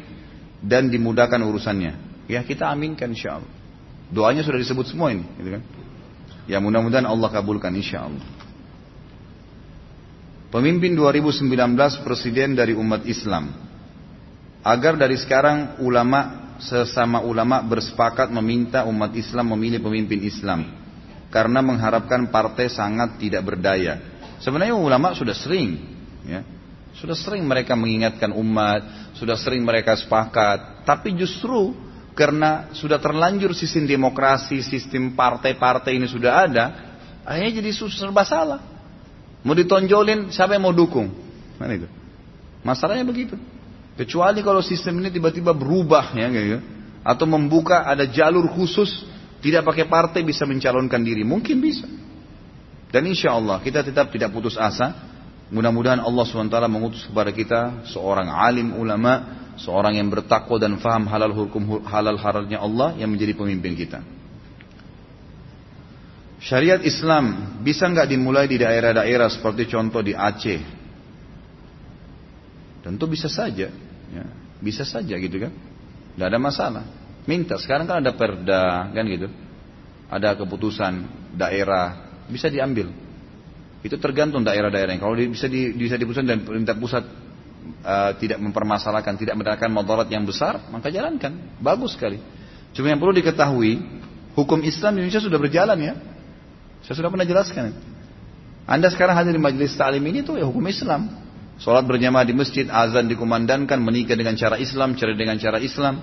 [0.62, 2.25] dan dimudahkan urusannya.
[2.31, 3.53] Ya kita aminkan insya Allah.
[4.09, 5.62] Doanya sudah disebut semua ini, gitu kan?
[6.47, 8.25] Ya mudah-mudahan Allah kabulkan insya Allah.
[10.55, 11.51] Pemimpin 2019
[12.07, 13.51] presiden dari umat Islam.
[14.62, 20.67] Agar dari sekarang ulama sesama ulama bersepakat meminta umat Islam memilih pemimpin Islam
[21.35, 23.99] karena mengharapkan partai sangat tidak berdaya.
[24.38, 25.83] Sebenarnya ulama sudah sering,
[26.23, 26.47] ya,
[26.95, 31.75] sudah sering mereka mengingatkan umat, sudah sering mereka sepakat, tapi justru
[32.14, 36.64] karena sudah terlanjur sistem demokrasi, sistem partai-partai ini sudah ada,
[37.27, 38.62] akhirnya jadi serba salah.
[39.43, 41.11] Mau ditonjolin, siapa yang mau dukung?
[41.59, 41.90] Kan itu.
[42.64, 43.37] Masalahnya begitu.
[43.94, 46.59] Kecuali kalau sistem ini tiba-tiba berubah ya, gitu,
[47.07, 48.90] atau membuka ada jalur khusus
[49.38, 51.22] tidak pakai partai bisa mencalonkan diri.
[51.22, 51.87] Mungkin bisa.
[52.90, 55.14] Dan insya Allah kita tetap tidak putus asa.
[55.52, 57.61] Mudah-mudahan Allah SWT mengutus kepada kita
[57.92, 63.36] seorang alim ulama, seorang yang bertakwa dan faham halal hukum halal halalnya Allah yang menjadi
[63.36, 64.01] pemimpin kita.
[66.40, 70.84] Syariat Islam bisa nggak dimulai di daerah-daerah seperti contoh di Aceh?
[72.85, 73.72] Tentu bisa saja,
[74.12, 74.24] ya.
[74.61, 75.53] bisa saja gitu kan,
[76.14, 76.85] tidak ada masalah.
[77.24, 79.32] Minta sekarang kan ada perda kan gitu.
[80.12, 80.93] Ada keputusan
[81.32, 82.93] daerah bisa diambil.
[83.80, 85.01] Itu tergantung daerah-daerah.
[85.01, 87.05] Kalau bisa di, bisa diputuskan dan pemerintah pusat
[87.85, 91.57] uh, tidak mempermasalahkan, tidak mendapatkan motorat yang besar, maka jalankan.
[91.61, 92.20] Bagus sekali.
[92.76, 93.80] Cuma yang perlu diketahui,
[94.37, 95.95] hukum Islam di Indonesia sudah berjalan ya.
[96.85, 97.72] Saya sudah pernah jelaskan.
[98.68, 101.24] Anda sekarang hadir di majelis ta'lim ini tuh ya hukum Islam.
[101.55, 106.02] Sholat berjamaah di masjid, azan dikumandangkan, menikah dengan cara Islam, cerai dengan cara Islam,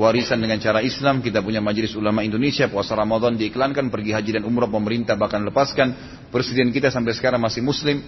[0.00, 4.44] warisan dengan cara Islam, kita punya majelis ulama Indonesia, puasa Ramadan diiklankan, pergi haji dan
[4.48, 5.92] umrah pemerintah bahkan lepaskan,
[6.32, 8.00] presiden kita sampai sekarang masih muslim,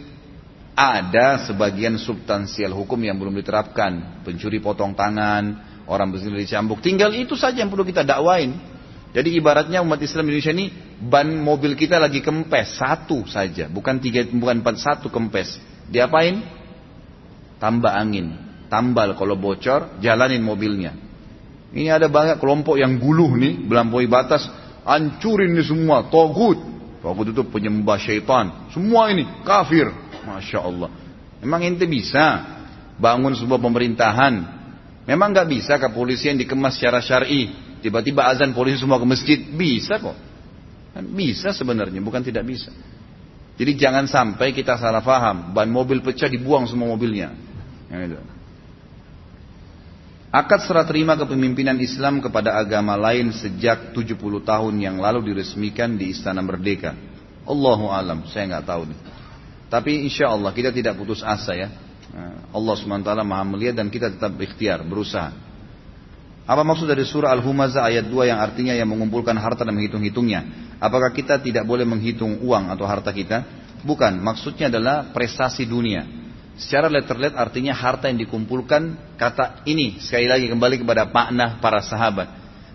[0.72, 7.36] ada sebagian substansial hukum yang belum diterapkan, pencuri potong tangan, orang berzina dicambuk, tinggal itu
[7.36, 8.72] saja yang perlu kita dakwain.
[9.14, 14.26] Jadi ibaratnya umat Islam Indonesia ini ban mobil kita lagi kempes satu saja, bukan tiga,
[14.26, 15.73] bukan empat satu kempes.
[15.88, 16.40] Diapain?
[17.60, 18.34] Tambah angin,
[18.68, 20.92] tambal kalau bocor, jalanin mobilnya.
[21.74, 24.46] Ini ada banyak kelompok yang guluh nih, melampaui batas,
[24.86, 26.60] hancurin ini semua, togut.
[27.02, 28.70] Togut itu penyembah syaitan.
[28.70, 29.90] Semua ini kafir.
[30.24, 30.88] Masya Allah.
[31.44, 32.40] Memang ente bisa
[32.96, 34.34] bangun sebuah pemerintahan.
[35.04, 37.52] Memang nggak bisa kepolisian dikemas secara syar'i.
[37.84, 39.36] Tiba-tiba azan polisi semua ke masjid.
[39.36, 40.16] Bisa kok.
[40.96, 42.72] Kan bisa sebenarnya, bukan tidak bisa.
[43.54, 45.54] Jadi jangan sampai kita salah faham.
[45.54, 47.30] Ban mobil pecah dibuang semua mobilnya.
[47.86, 48.18] Ya,
[50.34, 56.10] Akad serah terima kepemimpinan Islam kepada agama lain sejak 70 tahun yang lalu diresmikan di
[56.10, 56.98] Istana Merdeka.
[57.46, 58.98] Allahu alam, saya nggak tahu nih.
[59.70, 61.70] Tapi insya Allah kita tidak putus asa ya.
[62.50, 65.43] Allah SWT maha melihat dan kita tetap ikhtiar, berusaha.
[66.44, 70.44] Apa maksud dari surah Al-Humazah ayat 2 yang artinya yang mengumpulkan harta dan menghitung-hitungnya?
[70.76, 73.48] Apakah kita tidak boleh menghitung uang atau harta kita?
[73.80, 76.04] Bukan, maksudnya adalah prestasi dunia.
[76.60, 82.28] Secara letter-let artinya harta yang dikumpulkan kata ini sekali lagi kembali kepada makna para sahabat.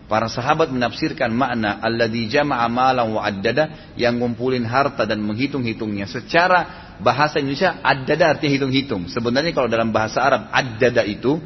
[0.09, 6.09] Para sahabat menafsirkan makna alladzi jama'a malan wa addada yang ngumpulin harta dan menghitung-hitungnya.
[6.09, 9.05] Secara bahasa Indonesia addada artinya hitung-hitung.
[9.13, 11.37] Sebenarnya kalau dalam bahasa Arab addada itu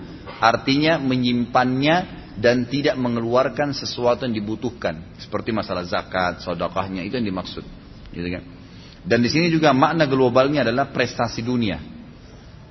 [0.44, 1.96] artinya menyimpannya
[2.36, 7.64] dan tidak mengeluarkan sesuatu yang dibutuhkan seperti masalah zakat, sedekahnya itu yang dimaksud.
[8.12, 8.44] Gitu kan?
[9.08, 11.80] Dan di sini juga makna globalnya adalah prestasi dunia.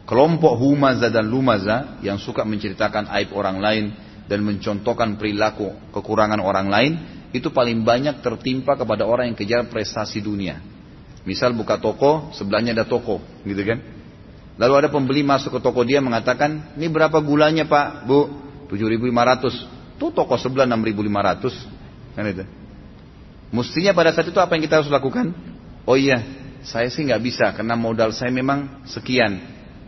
[0.04, 3.84] Kelompok humaza dan lumaza yang suka menceritakan aib orang lain
[4.26, 6.92] dan mencontohkan perilaku kekurangan orang lain
[7.32, 10.60] itu paling banyak tertimpa kepada orang yang kejar prestasi dunia.
[11.22, 13.78] Misal buka toko, sebelahnya ada toko, gitu kan?
[14.62, 18.30] Lalu ada pembeli masuk ke toko dia mengatakan, ini berapa gulanya pak, bu?
[18.70, 19.98] 7.500.
[19.98, 22.14] Tuh toko sebelah 6.500.
[22.14, 22.46] Kan itu.
[23.50, 25.34] Mestinya pada saat itu apa yang kita harus lakukan?
[25.82, 26.22] Oh iya,
[26.62, 29.42] saya sih nggak bisa karena modal saya memang sekian.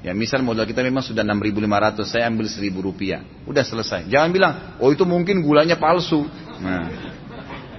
[0.05, 3.25] Ya misal modal kita memang sudah 6.500, saya ambil 1.000 rupiah.
[3.49, 4.05] Udah selesai.
[4.11, 4.53] Jangan bilang,
[4.83, 6.29] oh itu mungkin gulanya palsu.
[6.61, 6.93] Nah,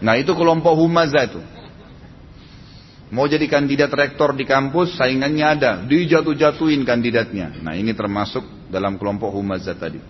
[0.02, 1.38] nah itu kelompok humaza itu.
[3.16, 5.72] Mau jadi kandidat rektor di kampus, saingannya ada.
[5.88, 7.64] Dijatuh-jatuhin kandidatnya.
[7.64, 10.04] Nah ini termasuk dalam kelompok humaza tadi.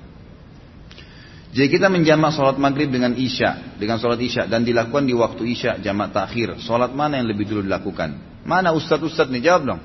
[1.53, 5.77] Jadi kita menjamak sholat maghrib dengan isya, dengan sholat isya dan dilakukan di waktu isya
[5.85, 6.57] jamak takhir.
[6.59, 8.41] Sholat mana yang lebih dulu dilakukan?
[8.41, 9.81] Mana ustadz-ustadz nih jawab dong.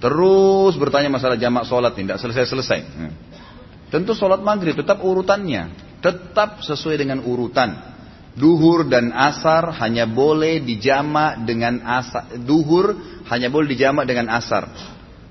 [0.00, 2.80] Terus bertanya masalah jamak sholat tidak selesai-selesai.
[2.80, 3.12] Hmm.
[3.90, 5.90] Tentu sholat maghrib tetap urutannya.
[5.98, 7.89] Tetap sesuai dengan urutan.
[8.38, 12.30] Duhur dan asar hanya boleh dijamak dengan asar.
[12.38, 12.94] Duhur
[13.26, 14.70] hanya boleh dijamak dengan asar.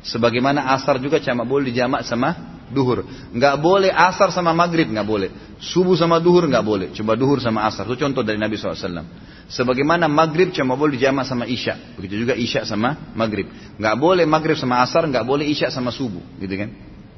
[0.03, 3.03] Sebagaimana asar juga cuma boleh dijamak sama duhur.
[3.33, 5.29] Nggak boleh asar sama maghrib nggak boleh.
[5.59, 6.87] Subuh sama duhur nggak boleh.
[6.95, 7.83] Coba duhur sama asar.
[7.87, 9.03] Itu contoh dari Nabi SAW.
[9.49, 11.97] Sebagaimana maghrib cuma boleh dijama sama isya.
[11.97, 13.49] Begitu juga isya sama maghrib.
[13.81, 16.21] Nggak boleh maghrib sama asar, nggak boleh isya sama subuh.
[16.37, 16.69] Gitu kan?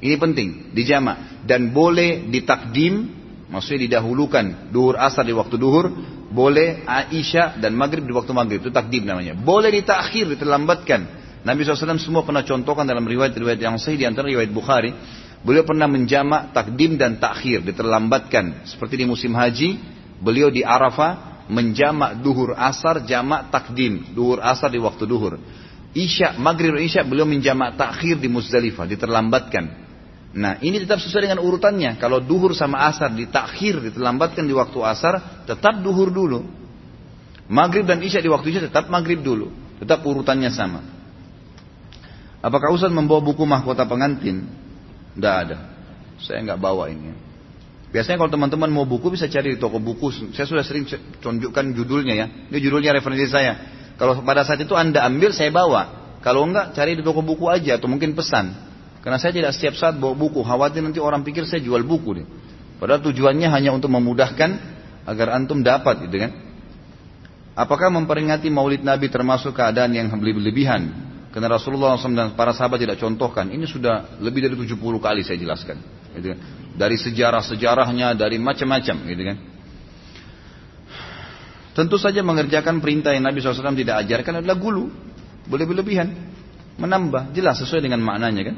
[0.02, 1.44] Ini penting, dijama.
[1.46, 3.21] Dan boleh ditakdim,
[3.52, 5.92] maksudnya didahulukan duhur asar di waktu duhur.
[6.32, 8.64] Boleh isya dan maghrib di waktu maghrib.
[8.64, 9.36] Itu takdim namanya.
[9.36, 11.20] Boleh ditakhir, diterlambatkan.
[11.44, 14.96] Nabi SAW semua pernah contohkan dalam riwayat-riwayat yang sahih di antara riwayat Bukhari.
[15.44, 18.64] Beliau pernah menjamak takdim dan takhir, diterlambatkan.
[18.64, 19.76] Seperti di musim haji,
[20.22, 25.42] beliau di Arafah menjamak duhur asar jamak takdim duhur asar di waktu duhur
[25.92, 29.81] isya maghrib isya beliau menjamak takhir di Muzdalifah diterlambatkan
[30.32, 35.44] nah ini tetap sesuai dengan urutannya kalau duhur sama asar ditakhir diterlambatkan di waktu asar
[35.44, 36.40] tetap duhur dulu
[37.52, 40.80] maghrib dan isya di waktu isya tetap maghrib dulu tetap urutannya sama
[42.40, 44.48] apakah Ustaz membawa buku mahkota pengantin
[45.12, 45.58] tidak ada
[46.16, 47.32] saya nggak bawa ini
[47.92, 50.32] Biasanya kalau teman-teman mau buku bisa cari di toko buku.
[50.32, 50.88] Saya sudah sering
[51.20, 52.26] tunjukkan judulnya ya.
[52.48, 53.52] Ini judulnya referensi saya.
[54.00, 56.16] Kalau pada saat itu Anda ambil, saya bawa.
[56.24, 58.71] Kalau enggak, cari di toko buku aja atau mungkin pesan.
[59.02, 60.40] Karena saya tidak setiap saat bawa buku.
[60.46, 62.26] Khawatir nanti orang pikir saya jual buku nih.
[62.78, 64.50] Padahal tujuannya hanya untuk memudahkan
[65.06, 66.30] agar antum dapat gitu kan.
[67.52, 71.10] Apakah memperingati maulid Nabi termasuk keadaan yang berlebihan?
[71.34, 73.50] Karena Rasulullah SAW dan para sahabat tidak contohkan.
[73.50, 75.76] Ini sudah lebih dari 70 kali saya jelaskan.
[76.16, 76.38] Gitu kan
[76.72, 79.36] dari sejarah-sejarahnya, dari macam-macam, gitu kan.
[81.72, 84.92] Tentu saja mengerjakan perintah yang Nabi SAW tidak ajarkan adalah gulu,
[85.48, 86.32] boleh berlebihan.
[86.72, 88.56] menambah, jelas sesuai dengan maknanya kan.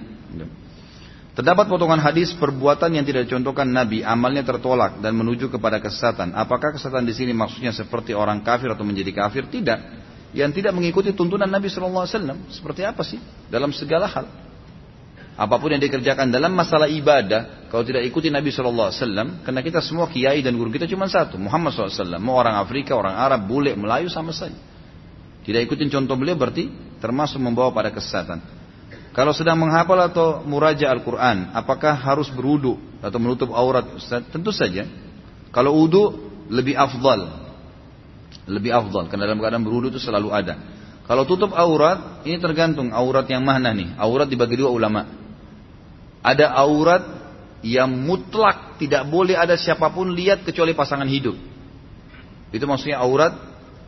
[1.34, 6.30] Terdapat potongan hadis perbuatan yang tidak dicontohkan Nabi, amalnya tertolak dan menuju kepada kesesatan.
[6.30, 9.50] Apakah kesesatan di sini maksudnya seperti orang kafir atau menjadi kafir?
[9.50, 9.78] Tidak.
[10.30, 12.06] Yang tidak mengikuti tuntunan Nabi SAW.
[12.54, 13.18] Seperti apa sih?
[13.50, 14.26] Dalam segala hal.
[15.34, 18.94] Apa pun yang dikerjakan dalam masalah ibadah, kalau tidak ikuti Nabi SAW,
[19.42, 22.22] karena kita semua kiai dan guru kita cuma satu, Muhammad SAW.
[22.22, 24.54] Mau orang Afrika, orang Arab, bule, Melayu sama saja.
[25.42, 26.70] Tidak ikutin contoh beliau berarti
[27.02, 28.63] termasuk membawa pada kesesatan.
[29.14, 33.86] Kalau sedang menghafal atau muraja Al-Quran, apakah harus berudu atau menutup aurat?
[34.34, 34.90] Tentu saja.
[35.54, 36.18] Kalau udu
[36.50, 37.46] lebih afdal.
[38.50, 40.58] Lebih afdal, karena dalam keadaan berudu itu selalu ada.
[41.06, 43.94] Kalau tutup aurat, ini tergantung aurat yang mana nih.
[44.02, 45.06] Aurat dibagi dua ulama.
[46.18, 47.04] Ada aurat
[47.62, 51.38] yang mutlak tidak boleh ada siapa pun lihat kecuali pasangan hidup.
[52.50, 53.32] Itu maksudnya aurat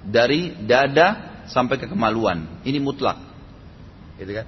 [0.06, 2.62] dari dada sampai ke kemaluan.
[2.62, 3.18] Ini mutlak.
[4.22, 4.46] Gitu kan?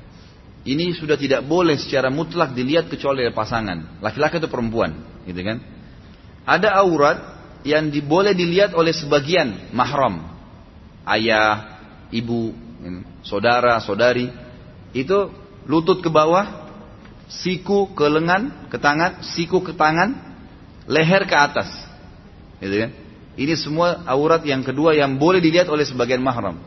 [0.69, 4.93] Ini sudah tidak boleh secara mutlak dilihat kecuali oleh pasangan, laki-laki atau perempuan,
[5.25, 5.65] gitu kan?
[6.45, 7.19] Ada aurat
[7.65, 10.29] yang boleh dilihat oleh sebagian mahram,
[11.09, 11.81] ayah,
[12.13, 12.53] ibu,
[13.25, 14.29] saudara, saudari,
[14.93, 15.33] itu
[15.65, 16.69] lutut ke bawah,
[17.33, 20.21] siku ke lengan, ke tangan, siku ke tangan,
[20.85, 21.73] leher ke atas,
[22.61, 22.91] gitu kan?
[23.41, 26.61] Ini semua aurat yang kedua yang boleh dilihat oleh sebagian mahram.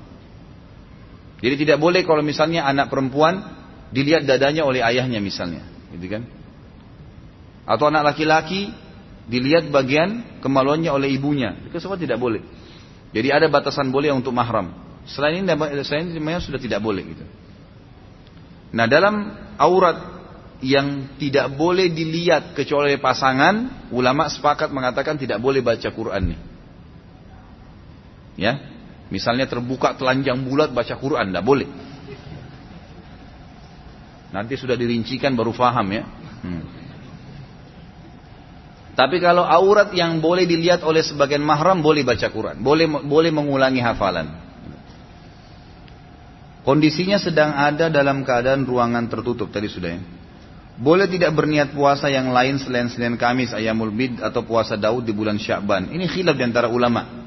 [1.37, 3.60] Jadi tidak boleh kalau misalnya anak perempuan
[3.91, 6.23] dilihat dadanya oleh ayahnya misalnya, gitu kan?
[7.67, 8.71] Atau anak laki-laki
[9.27, 12.41] dilihat bagian kemaluannya oleh ibunya, itu semua tidak boleh.
[13.11, 14.71] Jadi ada batasan boleh untuk mahram.
[15.03, 15.51] Selain ini,
[15.83, 17.23] selain ini sudah tidak boleh gitu.
[18.71, 19.99] Nah dalam aurat
[20.63, 26.39] yang tidak boleh dilihat kecuali pasangan, ulama sepakat mengatakan tidak boleh baca Quran nih.
[28.39, 28.53] Ya,
[29.11, 31.67] misalnya terbuka telanjang bulat baca Quran, tidak boleh.
[34.31, 36.03] Nanti sudah dirincikan baru faham ya.
[36.41, 36.63] Hmm.
[38.91, 43.79] Tapi kalau aurat yang boleh dilihat oleh sebagian mahram boleh baca Quran, boleh boleh mengulangi
[43.79, 44.27] hafalan.
[46.61, 50.01] Kondisinya sedang ada dalam keadaan ruangan tertutup tadi sudah ya.
[50.81, 55.13] Boleh tidak berniat puasa yang lain selain Senin Kamis, Ayamul Bid atau puasa Daud di
[55.13, 55.91] bulan Sya'ban.
[55.93, 57.21] Ini khilaf di antara ulama.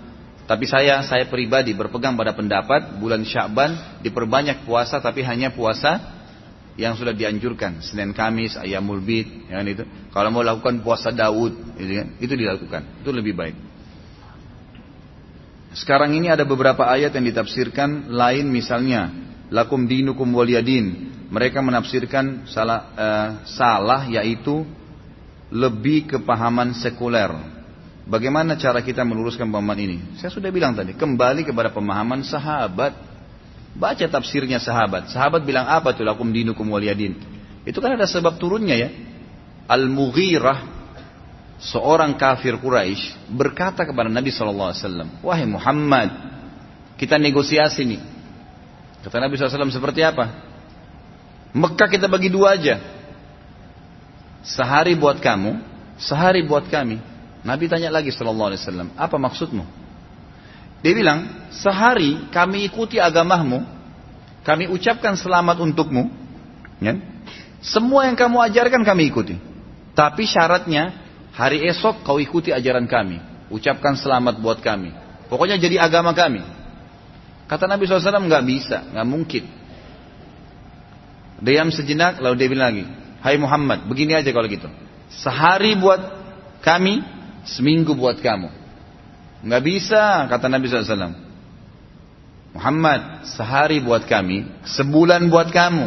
[0.44, 6.23] Tapi saya saya pribadi berpegang pada pendapat bulan Sya'ban diperbanyak puasa tapi hanya puasa
[6.74, 7.82] yang sudah dianjurkan.
[7.82, 9.84] Senin Kamis ayamul bid ya kan itu.
[10.10, 12.82] Kalau mau lakukan puasa Daud gitu kan, itu dilakukan.
[13.02, 13.56] Itu lebih baik.
[15.74, 19.10] Sekarang ini ada beberapa ayat yang ditafsirkan lain misalnya
[19.50, 21.14] lakum dinukum waliyadin.
[21.34, 24.62] Mereka menafsirkan salah uh, salah yaitu
[25.50, 27.30] lebih kepahaman sekuler.
[28.04, 29.96] Bagaimana cara kita meluruskan pemahaman ini?
[30.20, 33.13] Saya sudah bilang tadi kembali kepada pemahaman sahabat
[33.74, 35.10] Baca tafsirnya sahabat.
[35.10, 37.18] Sahabat bilang apa tuh lakum dinukum waliyadin.
[37.66, 38.90] Itu kan ada sebab turunnya ya.
[39.66, 40.74] Al-Mughirah
[41.58, 46.12] seorang kafir Quraisy berkata kepada Nabi SAW, wahai Muhammad,
[47.00, 48.00] kita negosiasi nih.
[49.02, 50.30] Kata Nabi SAW seperti apa?
[51.54, 52.80] Mekah kita bagi dua aja.
[54.44, 55.56] Sehari buat kamu,
[55.96, 57.00] sehari buat kami.
[57.44, 59.64] Nabi tanya lagi Sallallahu Alaihi Wasallam, apa maksudmu?
[60.84, 63.64] Dia bilang, sehari kami ikuti agamamu,
[64.44, 66.12] kami ucapkan selamat untukmu,
[66.76, 67.00] ya.
[67.64, 69.40] semua yang kamu ajarkan kami ikuti.
[69.96, 70.92] Tapi syaratnya,
[71.32, 73.16] hari esok kau ikuti ajaran kami,
[73.48, 74.92] ucapkan selamat buat kami.
[75.32, 76.44] Pokoknya jadi agama kami.
[77.48, 79.44] Kata Nabi SAW, nggak bisa, nggak mungkin.
[81.40, 82.84] Diam sejenak, lalu dia bilang lagi,
[83.24, 84.68] Hai Muhammad, begini aja kalau gitu.
[85.08, 85.96] Sehari buat
[86.60, 87.00] kami,
[87.48, 88.63] seminggu buat kamu.
[89.44, 91.12] Nggak bisa, kata Nabi SAW.
[92.56, 95.86] Muhammad, sehari buat kami, sebulan buat kamu.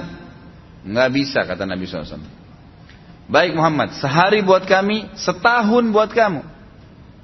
[0.87, 2.21] Nggak bisa, kata Nabi SAW.
[3.27, 6.45] Baik Muhammad, sehari buat kami, setahun buat kamu.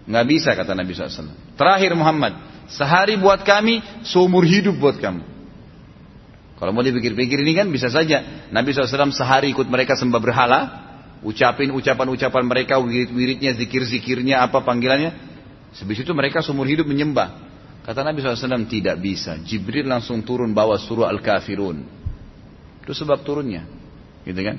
[0.09, 1.31] Nggak bisa, kata Nabi SAW.
[1.53, 2.33] Terakhir Muhammad,
[2.67, 5.21] sehari buat kami, seumur hidup buat kamu.
[6.57, 8.47] Kalau mau dipikir-pikir ini kan bisa saja.
[8.47, 10.59] Nabi SAW sehari ikut mereka sembah berhala,
[11.19, 15.32] ucapin ucapan-ucapan mereka, wirid-wiridnya, zikir-zikirnya, apa panggilannya,
[15.73, 17.51] Sebab itu mereka seumur hidup menyembah.
[17.83, 19.35] Kata Nabi SAW tidak bisa.
[19.41, 21.83] Jibril langsung turun bawa surah Al-Kafirun.
[22.85, 23.67] Itu sebab turunnya.
[24.23, 24.57] Gitu kan?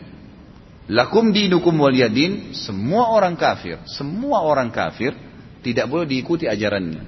[0.93, 2.53] Lakum dinukum waliyadin.
[2.53, 3.81] Semua orang kafir.
[3.89, 5.17] Semua orang kafir.
[5.65, 7.01] Tidak boleh diikuti ajarannya.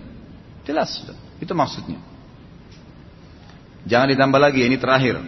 [0.65, 1.05] Jelas.
[1.37, 2.01] Itu maksudnya.
[3.85, 4.65] Jangan ditambah lagi.
[4.65, 5.21] Ini terakhir.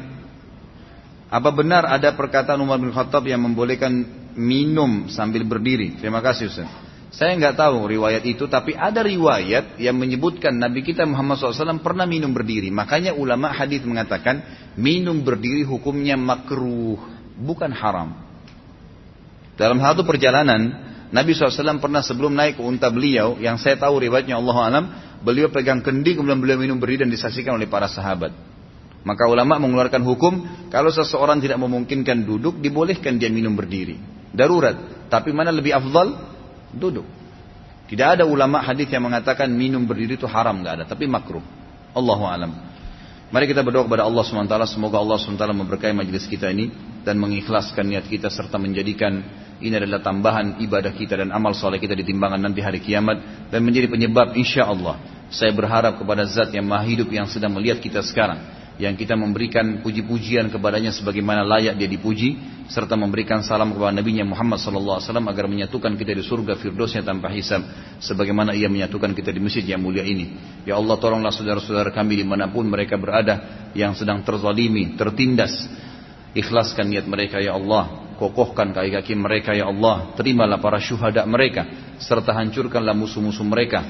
[1.29, 3.93] Apa benar ada perkataan Umar bin Khattab yang membolehkan
[4.33, 6.01] minum sambil berdiri?
[6.01, 6.88] Terima kasih Ustaz.
[7.09, 12.05] Saya nggak tahu riwayat itu, tapi ada riwayat yang menyebutkan Nabi kita Muhammad SAW pernah
[12.05, 12.69] minum berdiri.
[12.69, 14.45] Makanya ulama hadis mengatakan
[14.77, 17.01] minum berdiri hukumnya makruh,
[17.41, 18.13] bukan haram.
[19.57, 24.37] Dalam satu perjalanan, Nabi SAW pernah sebelum naik ke unta beliau, yang saya tahu riwayatnya
[24.37, 24.85] Allah alam,
[25.25, 28.37] beliau pegang kendi kemudian beliau minum berdiri dan disaksikan oleh para sahabat.
[29.09, 33.97] Maka ulama mengeluarkan hukum, kalau seseorang tidak memungkinkan duduk, dibolehkan dia minum berdiri.
[34.37, 35.09] Darurat.
[35.09, 36.37] Tapi mana lebih afdal?
[36.73, 37.07] Duduk.
[37.89, 41.41] Tidak ada ulama hadis yang mengatakan minum berdiri itu haram, nggak ada, tapi makruh.
[41.97, 42.53] Allahu alam.
[43.29, 46.73] Mari kita berdoa kepada Allah SWT, semoga Allah SWT memberkahi majelis kita ini
[47.05, 49.21] dan mengikhlaskan niat kita serta menjadikan
[49.59, 53.61] ini adalah tambahan ibadah kita dan amal soleh kita di timbangan nanti hari kiamat dan
[53.67, 58.01] menjadi penyebab insya Allah saya berharap kepada zat yang maha hidup yang sedang melihat kita
[58.07, 58.39] sekarang
[58.79, 62.39] yang kita memberikan puji-pujian kepadanya sebagaimana layak dia dipuji
[62.71, 67.03] serta memberikan salam kepada Nabi Muhammad sallallahu alaihi wasallam agar menyatukan kita di surga firdausnya
[67.03, 67.67] tanpa hisab
[67.99, 70.39] sebagaimana ia menyatukan kita di masjid yang mulia ini.
[70.63, 75.67] Ya Allah tolonglah saudara-saudara kami di mana pun mereka berada yang sedang terzalimi tertindas.
[76.39, 78.15] Ikhlaskan niat mereka ya Allah.
[78.15, 80.15] Kokohkan kaki-kaki mereka ya Allah.
[80.15, 81.67] Terimalah para syuhada mereka
[81.99, 83.83] serta hancurkanlah musuh-musuh mereka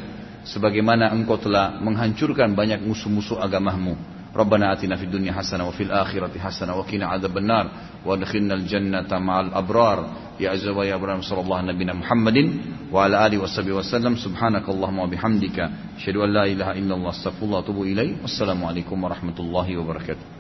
[0.49, 6.77] sebagaimana engkau telah menghancurkan banyak musuh-musuh agamamu ربنا آتنا في الدنيا حسنة وفي الآخرة حسنة
[6.77, 7.71] وقنا عذاب النار
[8.07, 9.99] وادخلنا الجنة مع الأبرار.
[10.41, 12.39] يا أزوا يا أبرار صلى الله نبينا محمد
[12.93, 14.17] وعلى آله وصحبه وسلم.
[14.17, 18.23] سبحانك اللهم وبحمدك أشهد أن لا إله إلا الله أستغفر الله وأتوب إليه.
[18.23, 20.38] والسلام عليكم ورحمة الله وبركاته.